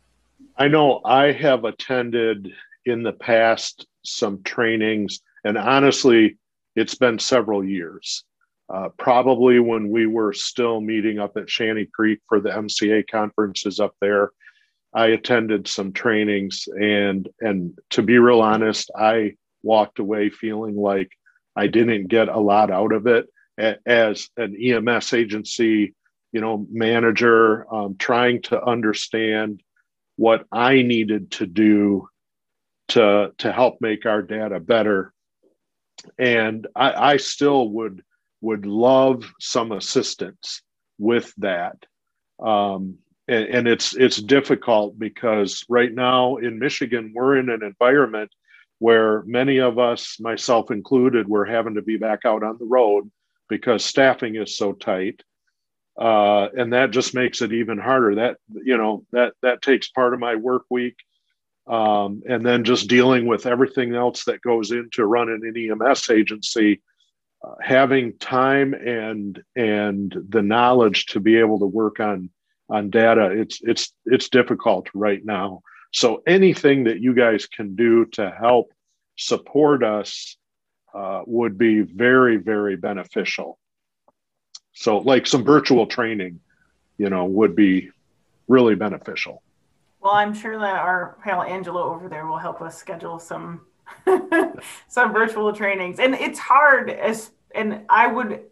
[0.57, 2.53] I know I have attended
[2.87, 6.39] in the past some trainings, and honestly,
[6.77, 8.25] it's been several years.
[8.73, 13.81] Uh, probably when we were still meeting up at Shanty Creek for the MCA conferences
[13.81, 14.31] up there,
[14.93, 21.11] I attended some trainings, and and to be real honest, I walked away feeling like
[21.55, 23.27] I didn't get a lot out of it
[23.87, 25.95] as an EMS agency,
[26.33, 29.63] you know, manager, um, trying to understand
[30.17, 32.09] what I needed to do
[32.89, 35.13] to to help make our data better.
[36.19, 38.03] And I, I still would
[38.41, 40.63] would love some assistance
[40.99, 41.77] with that.
[42.43, 42.99] Um,
[43.31, 48.31] and, and it's it's difficult because right now in Michigan we're in an environment
[48.81, 53.11] where many of us, myself included, we're having to be back out on the road
[53.49, 55.23] because staffing is so tight.
[55.99, 58.15] Uh, and that just makes it even harder.
[58.15, 60.97] That you know that that takes part of my work week,
[61.67, 66.81] um, and then just dealing with everything else that goes into running an EMS agency.
[67.43, 72.31] Uh, having time and and the knowledge to be able to work on
[72.71, 75.61] on data it's it's it's difficult right now
[75.93, 78.73] so anything that you guys can do to help
[79.17, 80.37] support us
[80.95, 83.59] uh, would be very, very beneficial.
[84.73, 86.41] So, like some virtual training,
[86.99, 87.91] you know, would be
[88.49, 89.43] really beneficial.
[90.01, 93.63] Well, I'm sure that our pal Angela over there will help us schedule some
[94.89, 95.99] some virtual trainings.
[95.99, 98.43] And it's hard as and I would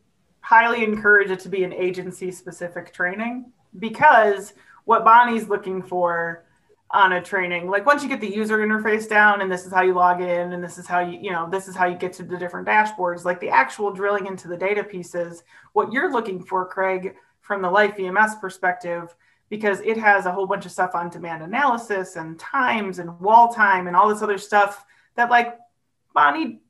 [0.40, 6.44] highly encourage it to be an agency specific training because what Bonnie's looking for
[6.90, 9.82] on a training like once you get the user interface down and this is how
[9.82, 12.14] you log in and this is how you you know this is how you get
[12.14, 15.42] to the different dashboards like the actual drilling into the data pieces
[15.74, 19.14] what you're looking for craig from the life ems perspective
[19.50, 23.52] because it has a whole bunch of stuff on demand analysis and times and wall
[23.52, 25.58] time and all this other stuff that like
[26.14, 26.62] bonnie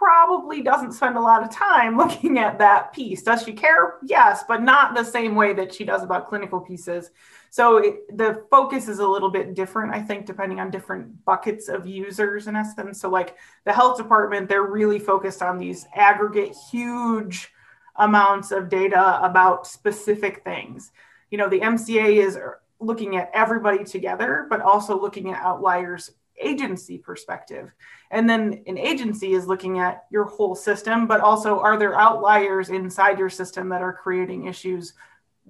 [0.00, 4.44] probably doesn't spend a lot of time looking at that piece does she care yes
[4.48, 7.10] but not the same way that she does about clinical pieces
[7.50, 11.68] so it, the focus is a little bit different, I think, depending on different buckets
[11.68, 13.00] of users in essence.
[13.00, 17.52] So, like the health department, they're really focused on these aggregate, huge
[17.96, 20.92] amounts of data about specific things.
[21.30, 22.38] You know, the MCA is
[22.78, 27.72] looking at everybody together, but also looking at outliers agency perspective.
[28.10, 32.68] And then an agency is looking at your whole system, but also are there outliers
[32.68, 34.94] inside your system that are creating issues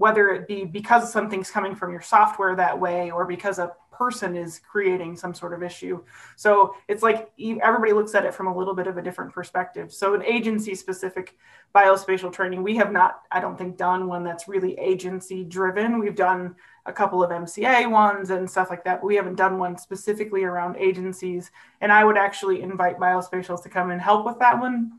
[0.01, 3.71] whether it be because something's coming from your software that way or because a
[4.01, 6.03] person is creating some sort of issue.
[6.37, 7.31] So it's like
[7.63, 9.93] everybody looks at it from a little bit of a different perspective.
[9.93, 11.37] So an agency specific
[11.75, 15.99] biospatial training, we have not, I don't think, done one that's really agency driven.
[15.99, 19.59] We've done a couple of MCA ones and stuff like that, but we haven't done
[19.59, 21.51] one specifically around agencies.
[21.83, 24.93] And I would actually invite biospatials to come and help with that one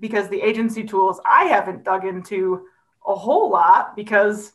[0.00, 2.66] because the agency tools I haven't dug into
[3.06, 4.52] a whole lot because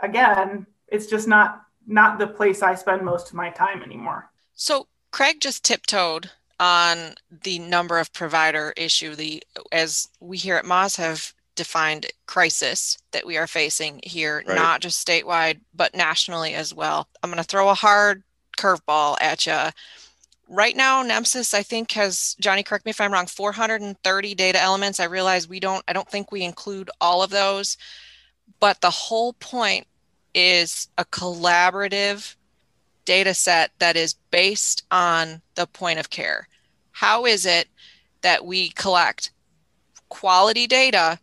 [0.00, 4.30] again it's just not not the place i spend most of my time anymore.
[4.54, 9.42] So craig just tiptoed on the number of provider issue the
[9.72, 14.56] as we here at MAAS have defined crisis that we are facing here right.
[14.56, 17.08] not just statewide but nationally as well.
[17.22, 18.22] I'm going to throw a hard
[18.56, 19.70] curveball at you
[20.48, 25.00] right now NEMSIS, i think has johnny correct me if i'm wrong 430 data elements.
[25.00, 27.76] I realize we don't i don't think we include all of those
[28.60, 29.86] but the whole point
[30.34, 32.34] is a collaborative
[33.04, 36.48] data set that is based on the point of care
[36.92, 37.68] how is it
[38.22, 39.30] that we collect
[40.08, 41.18] quality data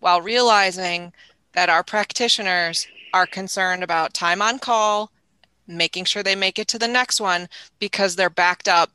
[0.00, 1.12] while realizing
[1.52, 5.10] that our practitioners are concerned about time on call
[5.66, 8.90] making sure they make it to the next one because they're backed up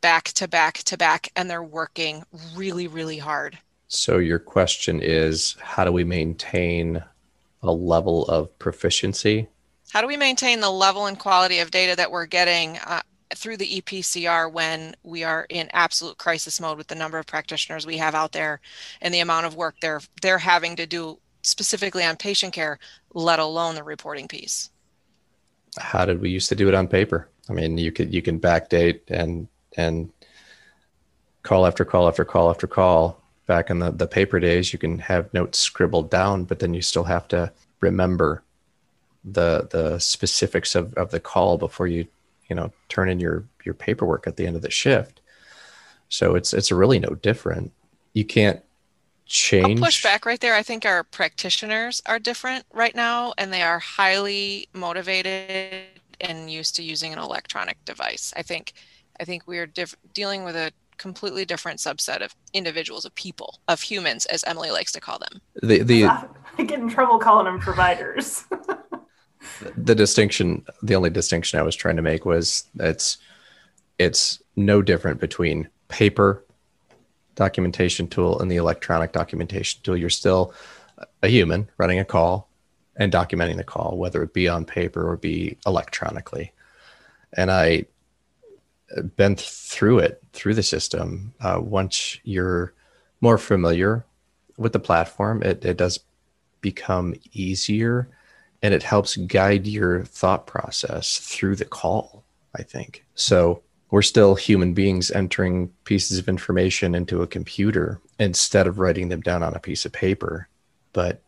[0.00, 2.22] back to back to back and they're working
[2.54, 3.58] really, really hard.
[3.88, 7.02] So, your question is how do we maintain
[7.64, 9.48] a level of proficiency?
[9.90, 13.02] How do we maintain the level and quality of data that we're getting uh,
[13.34, 17.86] through the EPCR when we are in absolute crisis mode with the number of practitioners
[17.86, 18.60] we have out there
[19.00, 22.78] and the amount of work they're they're having to do specifically on patient care,
[23.12, 24.70] let alone the reporting piece?
[25.78, 27.28] how did we used to do it on paper?
[27.48, 30.10] I mean, you could you can backdate and and
[31.42, 33.20] call after call after call after call.
[33.46, 36.80] Back in the, the paper days, you can have notes scribbled down, but then you
[36.80, 37.52] still have to
[37.84, 38.42] remember
[39.24, 42.06] the the specifics of, of the call before you
[42.48, 45.20] you know turn in your your paperwork at the end of the shift.
[46.08, 47.72] So it's it's really no different.
[48.12, 48.62] You can't
[49.26, 49.80] change.
[49.80, 50.54] I'll push back right there.
[50.54, 55.86] I think our practitioners are different right now, and they are highly motivated
[56.20, 58.32] and used to using an electronic device.
[58.36, 58.74] I think
[59.20, 63.80] I think we're diff- dealing with a completely different subset of individuals, of people, of
[63.80, 65.40] humans, as Emily likes to call them.
[65.62, 66.04] The the
[66.58, 68.44] I get in trouble calling them providers.
[69.76, 73.18] the distinction, the only distinction I was trying to make was it's
[73.98, 76.44] it's no different between paper
[77.36, 79.96] documentation tool and the electronic documentation tool.
[79.96, 80.52] You're still
[81.22, 82.48] a human running a call
[82.96, 86.52] and documenting the call, whether it be on paper or be electronically.
[87.36, 87.86] And I
[89.16, 91.34] been through it through the system.
[91.40, 92.72] Uh, once you're
[93.20, 94.04] more familiar
[94.56, 96.00] with the platform, it, it does
[96.64, 98.08] become easier
[98.62, 102.24] and it helps guide your thought process through the call,
[102.56, 103.04] I think.
[103.14, 109.10] So we're still human beings entering pieces of information into a computer instead of writing
[109.10, 110.48] them down on a piece of paper.
[110.94, 111.20] But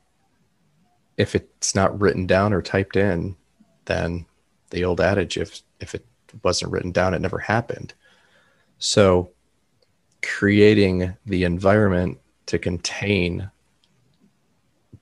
[1.18, 3.36] if it's not written down or typed in,
[3.84, 4.24] then
[4.70, 6.06] the old adage, if if it
[6.42, 7.92] wasn't written down, it never happened.
[8.78, 9.30] So
[10.22, 13.50] creating the environment to contain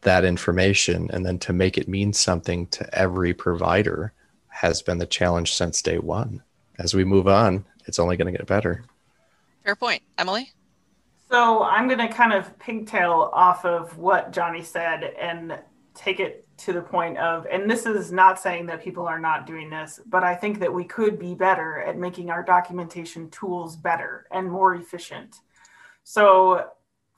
[0.05, 4.13] that information and then to make it mean something to every provider
[4.49, 6.43] has been the challenge since day one.
[6.79, 8.85] As we move on, it's only going to get better.
[9.65, 10.03] Fair point.
[10.19, 10.53] Emily?
[11.31, 15.59] So I'm going to kind of pigtail off of what Johnny said and
[15.95, 19.47] take it to the point of, and this is not saying that people are not
[19.47, 23.77] doing this, but I think that we could be better at making our documentation tools
[23.77, 25.37] better and more efficient.
[26.05, 26.69] So,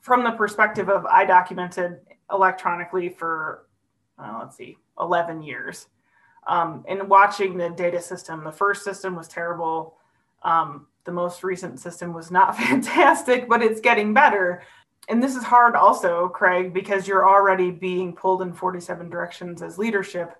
[0.01, 1.99] from the perspective of I documented
[2.31, 3.67] electronically for,
[4.19, 5.87] uh, let's see, 11 years.
[6.47, 9.97] Um, and watching the data system, the first system was terrible.
[10.43, 14.63] Um, the most recent system was not fantastic, but it's getting better
[15.07, 19.77] and this is hard also, Craig, because you're already being pulled in 47 directions as
[19.77, 20.35] leadership.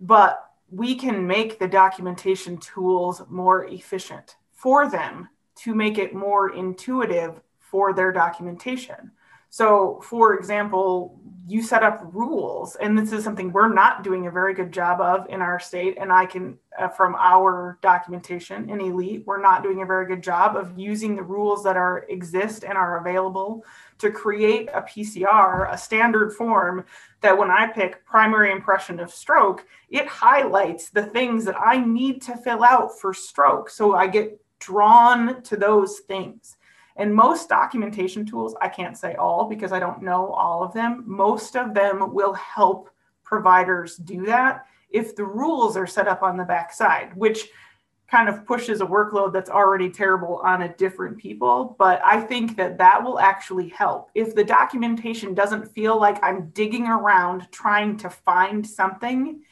[0.00, 6.54] But we can make the documentation tools more efficient for them to make it more
[6.54, 9.12] intuitive for their documentation.
[9.54, 14.30] So, for example, you set up rules, and this is something we're not doing a
[14.32, 15.96] very good job of in our state.
[15.96, 20.24] And I can, uh, from our documentation in Elite, we're not doing a very good
[20.24, 23.64] job of using the rules that are exist and are available
[23.98, 26.84] to create a PCR, a standard form
[27.20, 32.22] that when I pick primary impression of stroke, it highlights the things that I need
[32.22, 33.70] to fill out for stroke.
[33.70, 36.56] So I get drawn to those things.
[36.96, 41.02] And most documentation tools, I can't say all because I don't know all of them,
[41.06, 42.90] most of them will help
[43.24, 47.48] providers do that if the rules are set up on the backside, which
[48.08, 51.74] kind of pushes a workload that's already terrible on a different people.
[51.78, 54.10] But i think that that will actually help.
[54.14, 59.42] If the documentation doesn't feel like i'm digging around trying to find something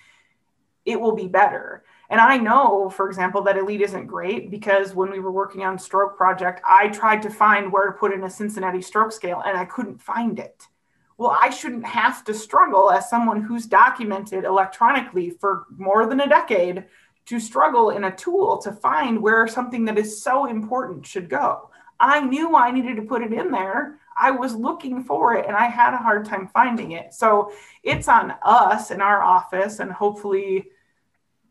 [0.85, 5.11] it will be better and I know, for example, that Elite isn't great because when
[5.11, 8.29] we were working on Stroke Project, I tried to find where to put in a
[8.29, 10.69] Cincinnati stroke scale and I couldn't find it.
[11.17, 16.29] Well, I shouldn't have to struggle as someone who's documented electronically for more than a
[16.29, 16.85] decade
[17.25, 21.71] to struggle in a tool to find where something that is so important should go.
[21.99, 24.01] I knew I needed to put it in there.
[24.19, 27.15] I was looking for it and I had a hard time finding it.
[27.15, 27.53] So
[27.83, 30.67] it's on us in our office and hopefully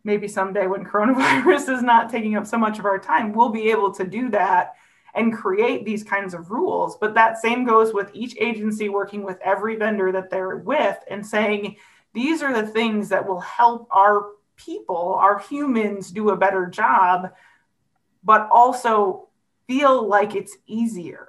[0.03, 3.71] maybe someday when coronavirus is not taking up so much of our time, we'll be
[3.71, 4.75] able to do that
[5.13, 6.97] and create these kinds of rules.
[6.97, 11.25] But that same goes with each agency working with every vendor that they're with and
[11.25, 11.75] saying,
[12.13, 17.31] these are the things that will help our people, our humans, do a better job,
[18.23, 19.27] but also
[19.67, 21.27] feel like it's easier,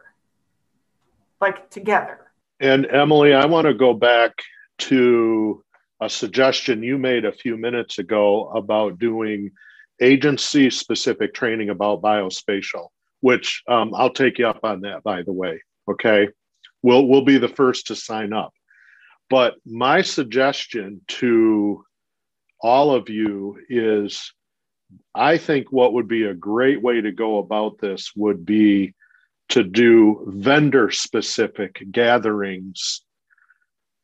[1.40, 2.32] like together.
[2.60, 4.32] And Emily, I want to go back
[4.78, 5.64] to
[6.02, 9.52] a suggestion you made a few minutes ago about doing
[10.00, 12.88] agency specific training about biospatial,
[13.20, 15.62] which um, I'll take you up on that, by the way.
[15.88, 16.28] Okay.
[16.82, 18.52] We'll, we'll be the first to sign up.
[19.30, 21.84] But my suggestion to
[22.60, 24.32] all of you is
[25.14, 28.94] I think what would be a great way to go about this would be
[29.50, 33.02] to do vendor specific gatherings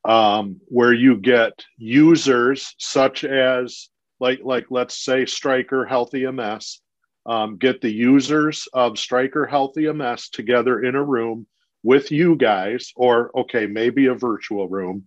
[0.09, 3.91] um, where you get users such as
[4.21, 6.79] like like let's say Stryker HealthEMS,
[7.27, 11.47] um, get the users of Stryker HealthEMS together in a room
[11.85, 15.05] with you guys, or okay, maybe a virtual room,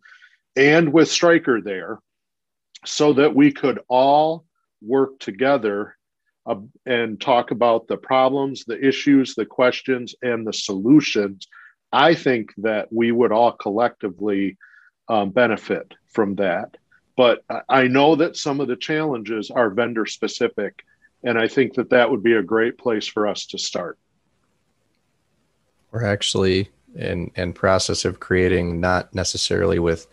[0.56, 2.00] and with Stryker there,
[2.86, 4.46] so that we could all
[4.84, 5.98] work together
[6.46, 11.48] uh, and talk about the problems, the issues, the questions, and the solutions.
[11.92, 14.58] I think that we would all collectively
[15.12, 16.78] um, benefit from that.
[17.18, 20.86] but I know that some of the challenges are vendor specific.
[21.24, 24.00] And I think that that would be a great place for us to start.
[25.92, 30.08] We're actually in, in process of creating not necessarily with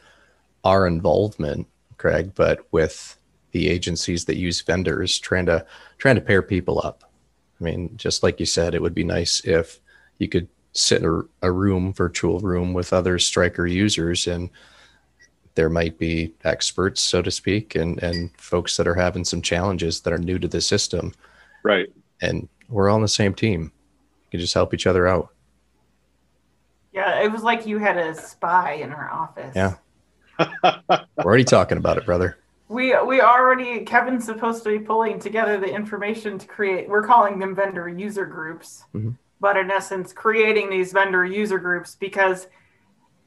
[0.64, 3.16] our involvement, Craig, but with
[3.52, 5.64] the agencies that use vendors trying to
[5.96, 7.10] trying to pair people up.
[7.58, 9.80] I mean, just like you said, it would be nice if
[10.18, 14.50] you could sit in a, a room, virtual room with other Stryker users and
[15.58, 20.00] there might be experts, so to speak, and, and folks that are having some challenges
[20.02, 21.12] that are new to the system.
[21.64, 21.88] Right.
[22.22, 23.62] And we're all on the same team.
[23.62, 25.30] You can just help each other out.
[26.92, 29.52] Yeah, it was like you had a spy in our office.
[29.56, 29.74] Yeah.
[30.62, 32.38] we're already talking about it, brother.
[32.68, 36.88] We we already Kevin's supposed to be pulling together the information to create.
[36.88, 39.10] We're calling them vendor user groups, mm-hmm.
[39.40, 42.46] but in essence, creating these vendor user groups because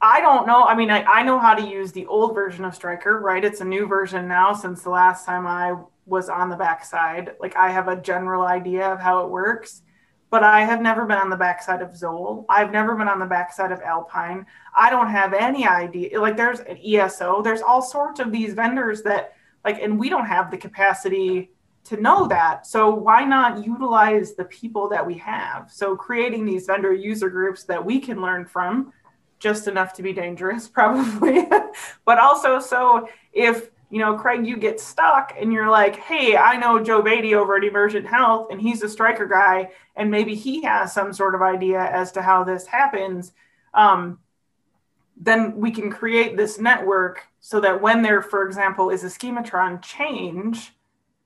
[0.02, 0.64] I don't know.
[0.64, 3.46] I mean, I, I know how to use the old version of Stryker, right?
[3.46, 5.76] It's a new version now since the last time I
[6.08, 7.36] was on the backside.
[7.40, 9.84] Like I have a general idea of how it works,
[10.32, 12.46] but I have never been on the backside of Zoll.
[12.50, 14.48] I've never been on the backside of Alpine.
[14.76, 16.20] I don't have any idea.
[16.20, 20.26] Like there's an ESO, there's all sorts of these vendors that like, and we don't
[20.26, 21.52] have the capacity
[21.84, 22.66] to know that.
[22.66, 25.72] So why not utilize the people that we have?
[25.72, 28.94] So creating these vendor user groups that we can learn from
[29.42, 31.46] just enough to be dangerous, probably.
[32.06, 36.56] but also, so if you know, Craig, you get stuck and you're like, hey, I
[36.56, 40.64] know Joe Beatty over at Emergent Health and he's a Stryker guy, and maybe he
[40.64, 43.34] has some sort of idea as to how this happens.
[43.74, 44.20] Um,
[45.18, 49.82] then we can create this network so that when there, for example, is a schematron
[49.82, 50.72] change,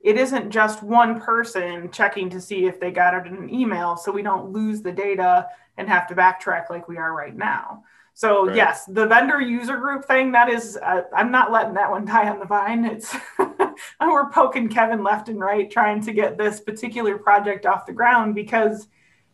[0.02, 3.96] it isn't just one person checking to see if they got it in an email,
[3.96, 5.48] so we don't lose the data
[5.78, 7.84] and have to backtrack like we are right now.
[8.16, 8.56] So right.
[8.56, 12.30] yes, the vendor user group thing that is, uh, I'm not letting that one die
[12.30, 12.86] on the vine.
[12.86, 13.14] It's
[14.00, 18.34] we're poking Kevin left and right trying to get this particular project off the ground
[18.34, 18.88] because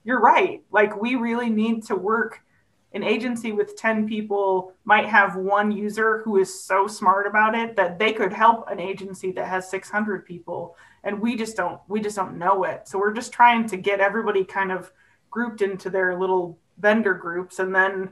[0.04, 0.64] you're right.
[0.72, 2.42] Like we really need to work.
[2.94, 7.76] An agency with 10 people might have one user who is so smart about it
[7.76, 12.02] that they could help an agency that has 600 people and we just don't we
[12.02, 12.88] just don't know it.
[12.88, 14.92] So we're just trying to get everybody kind of
[15.30, 18.10] grouped into their little vendor groups and then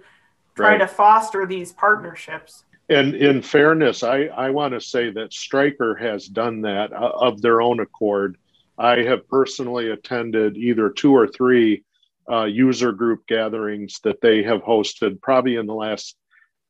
[0.56, 0.78] try right.
[0.80, 2.64] to foster these partnerships.
[2.90, 7.42] And in fairness, I, I want to say that Stryker has done that uh, of
[7.42, 8.38] their own accord.
[8.78, 11.84] I have personally attended either two or three
[12.32, 16.16] uh, user group gatherings that they have hosted probably in the last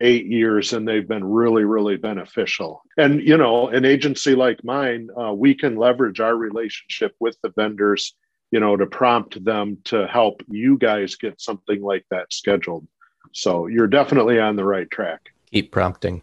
[0.02, 2.82] eight years, and they've been really, really beneficial.
[2.98, 7.52] And, you know, an agency like mine, uh, we can leverage our relationship with the
[7.56, 8.16] vendors,
[8.52, 12.88] you know, to prompt them to help you guys get something like that scheduled.
[13.32, 15.30] So you're definitely on the right track.
[15.52, 16.22] Keep prompting.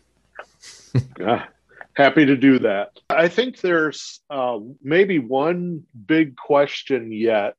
[1.19, 1.47] yeah,
[1.95, 2.99] happy to do that.
[3.11, 7.57] I think there's uh, maybe one big question yet.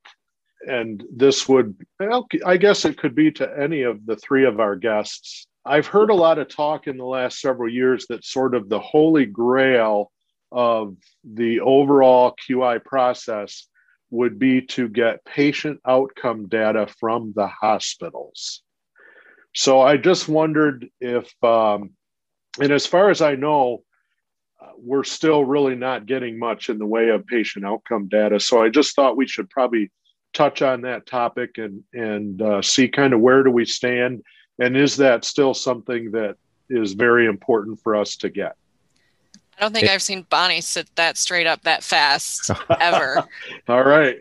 [0.68, 4.60] And this would, well, I guess it could be to any of the three of
[4.60, 5.45] our guests.
[5.66, 8.80] I've heard a lot of talk in the last several years that sort of the
[8.80, 10.12] holy grail
[10.52, 13.68] of the overall QI process
[14.10, 18.64] would be to get patient outcome data from the hospitals.
[19.58, 21.89] So I just wondered if, um,
[22.62, 23.82] and as far as I know,
[24.62, 28.39] uh, we're still really not getting much in the way of patient outcome data.
[28.39, 29.89] So I just thought we should probably
[30.32, 34.22] touch on that topic and and uh, see kind of where do we stand,
[34.60, 36.36] and is that still something that
[36.70, 38.55] is very important for us to get.
[39.58, 43.26] I don't think I've seen Bonnie sit that straight up that fast ever.
[43.68, 44.20] All right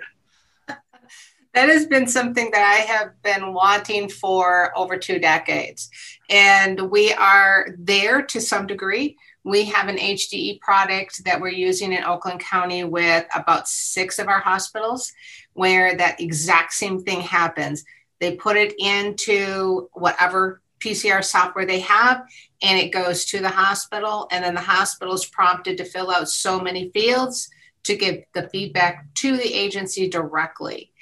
[1.57, 5.88] that has been something that I have been wanting for over two decades.
[6.28, 9.16] And we are there to some degree.
[9.42, 14.28] We have an HDE product that we're using in Oakland County with about six of
[14.28, 15.11] our hospitals
[15.54, 17.86] where that exact same thing happens.
[18.20, 22.26] They put it into whatever PCR software they have,
[22.61, 24.28] and it goes to the hospital.
[24.30, 27.48] And then the hospital is prompted to fill out so many fields
[27.84, 30.92] to give the feedback to the agency directly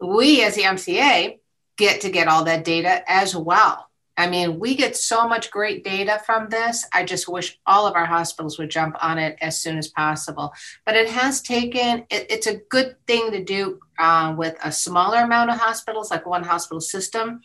[0.00, 1.38] we as the MCA
[1.76, 3.88] get to get all that data as well.
[4.18, 6.84] I mean, we get so much great data from this.
[6.92, 10.52] I just wish all of our hospitals would jump on it as soon as possible.
[10.84, 15.18] But it has taken, it, it's a good thing to do uh, with a smaller
[15.18, 17.42] amount of hospitals, like one hospital system,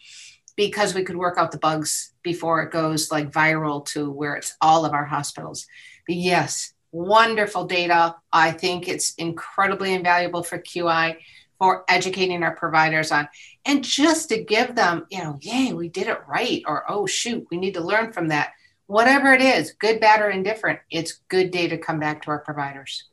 [0.56, 4.56] because we could work out the bugs before it goes like viral to where it's
[4.60, 5.68] all of our hospitals.
[6.08, 8.16] But yes, wonderful data.
[8.32, 11.18] I think it's incredibly invaluable for QI
[11.64, 13.28] for educating our providers on
[13.66, 17.48] and just to give them you know yay we did it right or oh shoot
[17.52, 18.52] we need to learn from that
[18.88, 22.40] whatever it is, good, bad, or indifferent, it's good data to come back to our
[22.40, 23.06] providers,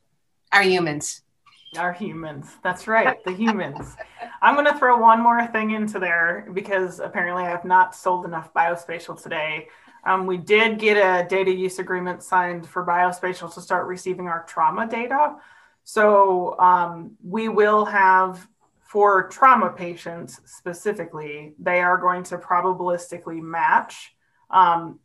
[0.52, 1.22] our humans.
[1.78, 2.48] Our humans.
[2.64, 3.22] That's right.
[3.24, 3.96] The humans.
[4.42, 8.24] I'm going to throw one more thing into there because apparently I have not sold
[8.24, 9.68] enough biospatial today.
[10.04, 14.44] Um, we did get a data use agreement signed for biospatial to start receiving our
[14.48, 15.36] trauma data.
[15.84, 18.46] So um, we will have
[18.80, 24.14] for trauma patients specifically, they are going to probabilistically match
[24.50, 24.98] um,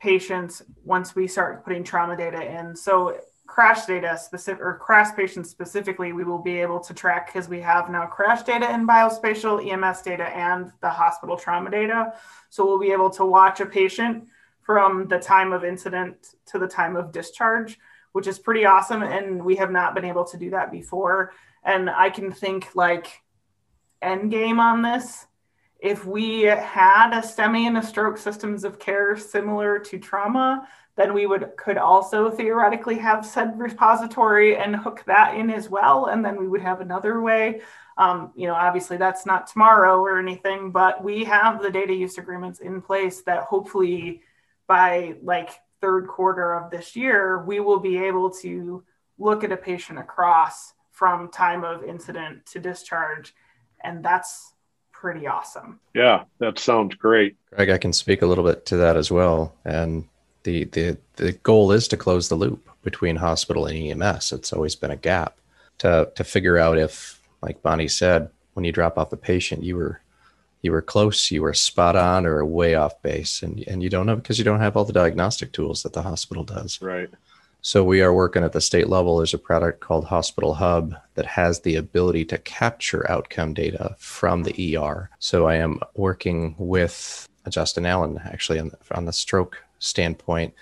[0.00, 2.74] patients once we start putting trauma data in.
[2.74, 7.48] So crash data specific or crash patients specifically, we will be able to track because
[7.48, 12.12] we have now crash data in biospatial, EMS data, and the hospital trauma data.
[12.50, 14.28] So we'll be able to watch a patient
[14.62, 17.78] from the time of incident to the time of discharge,
[18.12, 19.02] which is pretty awesome.
[19.02, 21.32] And we have not been able to do that before.
[21.64, 23.22] And I can think like
[24.00, 25.26] end game on this
[25.78, 31.14] if we had a STEMI and a stroke systems of care similar to trauma, then
[31.14, 36.24] we would could also theoretically have said repository and hook that in as well, and
[36.24, 37.60] then we would have another way.
[37.96, 42.18] Um, you know, obviously that's not tomorrow or anything, but we have the data use
[42.18, 44.22] agreements in place that hopefully
[44.66, 45.50] by like
[45.80, 48.82] third quarter of this year, we will be able to
[49.18, 53.34] look at a patient across from time of incident to discharge,
[53.82, 54.54] and that's
[54.92, 55.78] pretty awesome.
[55.94, 57.36] Yeah, that sounds great.
[57.54, 59.54] Greg, I can speak a little bit to that as well.
[59.64, 60.08] And
[60.42, 64.32] the the the goal is to close the loop between hospital and EMS.
[64.32, 65.38] It's always been a gap
[65.78, 69.76] to to figure out if, like Bonnie said, when you drop off a patient, you
[69.76, 70.00] were
[70.62, 74.06] you were close, you were spot on, or way off base, and and you don't
[74.06, 76.80] know because you don't have all the diagnostic tools that the hospital does.
[76.82, 77.10] Right.
[77.60, 79.16] So we are working at the state level.
[79.16, 84.44] There's a product called Hospital Hub that has the ability to capture outcome data from
[84.44, 85.10] the ER.
[85.18, 90.54] So I am working with Justin Allen actually on the, on the stroke standpoint.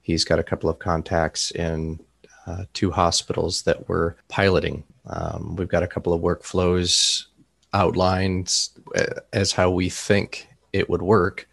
[0.00, 2.00] He's got a couple of contacts in
[2.46, 4.84] uh, two hospitals that we're piloting.
[5.06, 7.26] Um, we've got a couple of workflows
[7.72, 11.48] outlined uh, as how we think it would work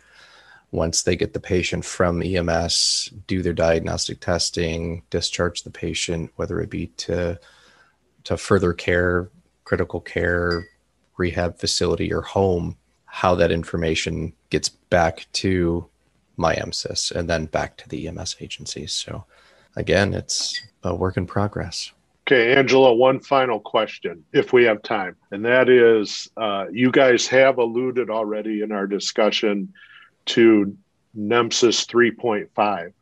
[0.72, 6.60] once they get the patient from EMS, do their diagnostic testing, discharge the patient, whether
[6.60, 7.40] it be to
[8.26, 9.30] to further care,
[9.64, 10.68] critical care,
[11.18, 15.88] rehab facility, or home, how that information gets back to
[16.38, 18.92] MI-EMSIS and then back to the EMS agencies.
[18.92, 19.26] So
[19.76, 21.92] again, it's a work in progress.
[22.28, 25.16] Okay, Angela, one final question, if we have time.
[25.30, 29.72] And that is uh, you guys have alluded already in our discussion
[30.28, 30.76] to
[31.16, 32.94] NEMSIS 3.5.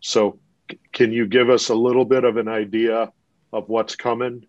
[0.00, 0.38] So,
[0.70, 3.10] c- can you give us a little bit of an idea
[3.50, 4.44] of what's coming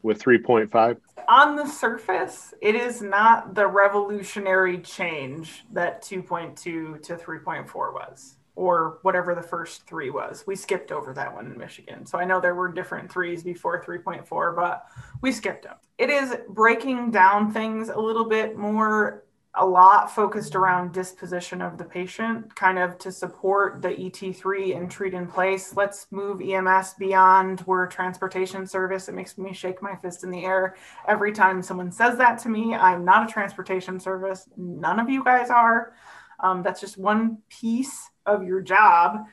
[0.00, 0.96] with 3.5?
[1.28, 8.98] On the surface, it is not the revolutionary change that 2.2 to 3.4 was, or
[9.02, 10.42] whatever the first three was.
[10.44, 12.04] We skipped over that one in Michigan.
[12.04, 14.84] So I know there were different threes before 3.4, but
[15.22, 15.76] we skipped them.
[15.96, 19.22] It is breaking down things a little bit more
[19.54, 24.90] a lot focused around disposition of the patient, kind of to support the ET3 and
[24.90, 25.76] treat in place.
[25.76, 29.08] Let's move EMS beyond we're transportation service.
[29.08, 32.48] It makes me shake my fist in the air every time someone says that to
[32.48, 32.74] me.
[32.74, 34.48] I'm not a transportation service.
[34.56, 35.92] None of you guys are.
[36.40, 39.26] Um, that's just one piece of your job.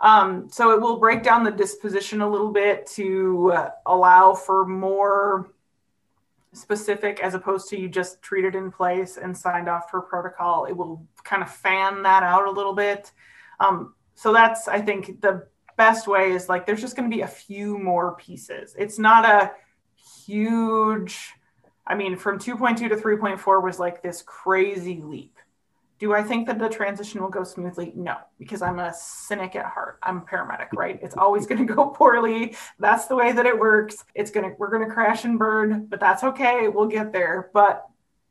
[0.00, 3.54] Um, so it will break down the disposition a little bit to
[3.86, 5.50] allow for more
[6.52, 10.64] specific as opposed to you just treated in place and signed off for protocol.
[10.64, 13.12] It will kind of fan that out a little bit.
[13.60, 15.46] Um, so that's, I think, the
[15.76, 18.74] best way is like there's just going to be a few more pieces.
[18.78, 19.52] It's not a
[20.26, 21.34] huge,
[21.86, 25.37] I mean, from 2.2 to 3.4 was like this crazy leap.
[25.98, 27.92] Do I think that the transition will go smoothly?
[27.96, 29.98] No, because I'm a cynic at heart.
[30.02, 30.98] I'm a paramedic, right?
[31.02, 32.56] It's always going to go poorly.
[32.78, 34.04] That's the way that it works.
[34.14, 36.68] It's going to we're going to crash and burn, but that's okay.
[36.68, 37.50] We'll get there.
[37.52, 37.86] But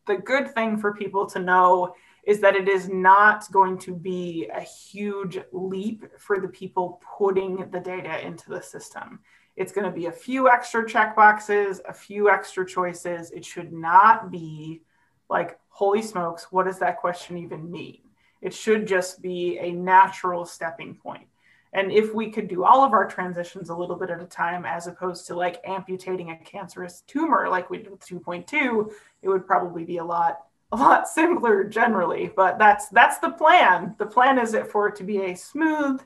[0.05, 1.93] the good thing for people to know
[2.25, 7.69] is that it is not going to be a huge leap for the people putting
[7.71, 9.19] the data into the system.
[9.55, 13.31] It's going to be a few extra checkboxes, a few extra choices.
[13.31, 14.81] It should not be
[15.29, 17.99] like holy smokes, what does that question even mean?
[18.41, 21.27] It should just be a natural stepping point.
[21.73, 24.65] And if we could do all of our transitions a little bit at a time,
[24.65, 29.45] as opposed to like amputating a cancerous tumor like we did with 2.2, it would
[29.45, 30.39] probably be a lot
[30.71, 32.31] a lot simpler generally.
[32.35, 33.95] But that's that's the plan.
[33.99, 36.01] The plan is it for it to be a smooth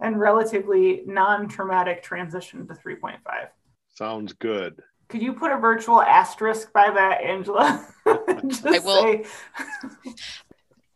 [0.00, 3.18] and relatively non-traumatic transition to 3.5.
[3.94, 4.82] Sounds good.
[5.08, 7.86] Could you put a virtual asterisk by that, Angela?
[8.06, 9.22] I will.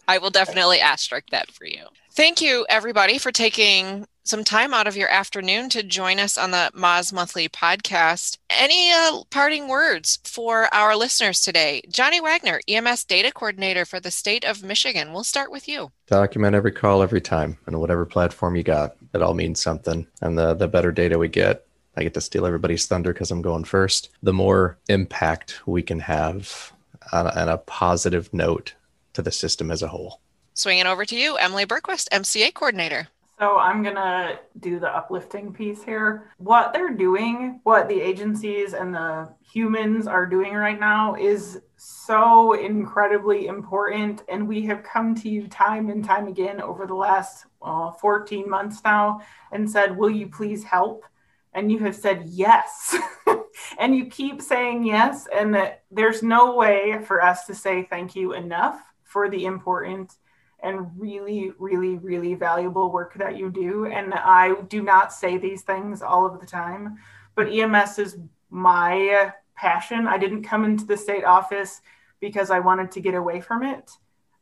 [0.08, 1.86] I will definitely asterisk that for you.
[2.12, 6.50] Thank you, everybody, for taking some time out of your afternoon to join us on
[6.50, 8.38] the MAAS Monthly podcast.
[8.50, 11.82] Any uh, parting words for our listeners today?
[11.88, 15.12] Johnny Wagner, EMS Data Coordinator for the state of Michigan.
[15.12, 15.92] We'll start with you.
[16.08, 18.96] Document every call every time and whatever platform you got.
[19.14, 20.06] It all means something.
[20.20, 21.64] And the, the better data we get,
[22.00, 26.00] I get to steal everybody's thunder because I'm going first, the more impact we can
[26.00, 26.72] have
[27.12, 28.72] on a, on a positive note
[29.12, 30.22] to the system as a whole.
[30.54, 33.08] Swinging over to you, Emily Bergquist, MCA Coordinator.
[33.38, 36.32] So I'm going to do the uplifting piece here.
[36.38, 42.54] What they're doing, what the agencies and the humans are doing right now is so
[42.54, 44.22] incredibly important.
[44.28, 48.48] And we have come to you time and time again over the last uh, 14
[48.48, 49.20] months now
[49.52, 51.04] and said, Will you please help?
[51.52, 52.96] And you have said yes.
[53.78, 55.26] and you keep saying yes.
[55.34, 60.14] And that there's no way for us to say thank you enough for the important
[60.62, 63.86] and really, really, really valuable work that you do.
[63.86, 66.98] And I do not say these things all of the time,
[67.34, 68.18] but EMS is
[68.50, 70.06] my passion.
[70.06, 71.80] I didn't come into the state office
[72.20, 73.90] because I wanted to get away from it.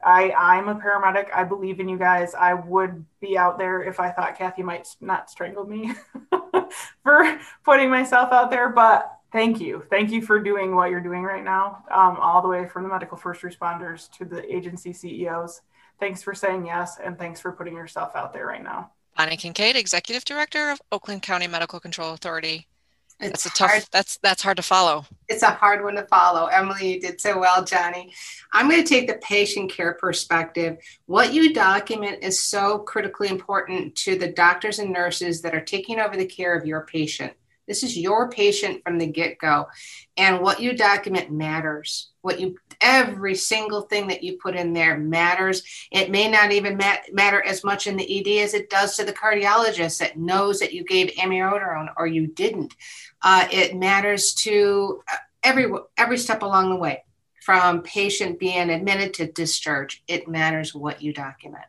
[0.04, 1.26] I, I'm a paramedic.
[1.34, 2.34] I believe in you guys.
[2.34, 5.92] I would be out there if I thought Kathy might not strangle me
[7.02, 8.68] for putting myself out there.
[8.70, 9.84] But thank you.
[9.90, 12.88] Thank you for doing what you're doing right now, um, all the way from the
[12.88, 15.62] medical first responders to the agency CEOs
[16.00, 18.90] thanks for saying yes and thanks for putting yourself out there right now.
[19.16, 22.68] Bonnie Kincaid, Executive Director of Oakland County Medical Control Authority.
[23.20, 25.04] It's that's a tough hard, that's that's hard to follow.
[25.28, 26.46] It's a hard one to follow.
[26.46, 28.12] Emily, you did so well, Johnny.
[28.52, 30.78] I'm going to take the patient care perspective.
[31.06, 35.98] What you document is so critically important to the doctors and nurses that are taking
[35.98, 37.32] over the care of your patient.
[37.66, 39.66] This is your patient from the get go.
[40.16, 42.10] And what you document matters.
[42.22, 45.62] What you, every single thing that you put in there matters.
[45.90, 49.04] It may not even mat- matter as much in the ED as it does to
[49.04, 52.74] the cardiologist that knows that you gave amiodarone or you didn't.
[53.22, 57.04] Uh, it matters to uh, every every step along the way,
[57.42, 60.02] from patient being admitted to discharge.
[60.06, 61.64] It matters what you document.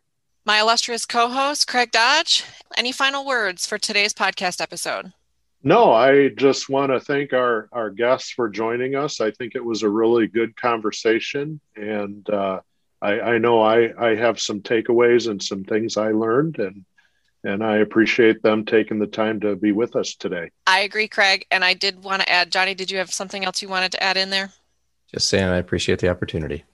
[0.45, 2.43] My illustrious co-host Craig Dodge.
[2.77, 5.13] Any final words for today's podcast episode?
[5.61, 9.19] No, I just want to thank our, our guests for joining us.
[9.19, 11.59] I think it was a really good conversation.
[11.75, 12.61] And uh,
[13.01, 16.59] I, I know I, I have some takeaways and some things I learned.
[16.59, 16.85] And
[17.43, 20.51] and I appreciate them taking the time to be with us today.
[20.67, 21.45] I agree, Craig.
[21.51, 24.03] And I did want to add, Johnny, did you have something else you wanted to
[24.03, 24.51] add in there?
[25.11, 26.65] Just saying, I appreciate the opportunity.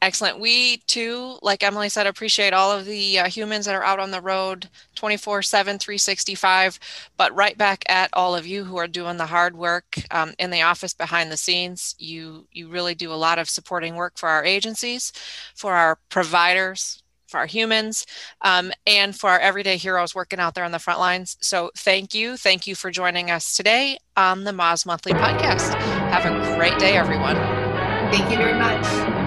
[0.00, 0.38] Excellent.
[0.38, 4.12] We too, like Emily said, appreciate all of the uh, humans that are out on
[4.12, 6.78] the road 24 7, 365,
[7.16, 10.50] but right back at all of you who are doing the hard work um, in
[10.50, 11.96] the office behind the scenes.
[11.98, 15.12] You, you really do a lot of supporting work for our agencies,
[15.56, 18.06] for our providers, for our humans,
[18.42, 21.36] um, and for our everyday heroes working out there on the front lines.
[21.40, 22.36] So thank you.
[22.36, 25.74] Thank you for joining us today on the MAAS Monthly Podcast.
[26.12, 27.36] Have a great day, everyone.
[28.12, 29.17] Thank you very much.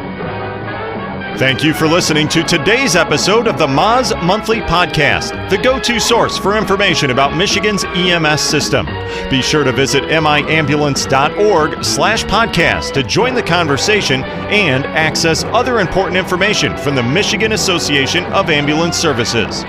[1.38, 6.00] Thank you for listening to today's episode of the MAAS Monthly Podcast, the go to
[6.00, 8.86] source for information about Michigan's EMS system.
[9.30, 16.18] Be sure to visit miambulance.org slash podcast to join the conversation and access other important
[16.18, 19.64] information from the Michigan Association of Ambulance Services.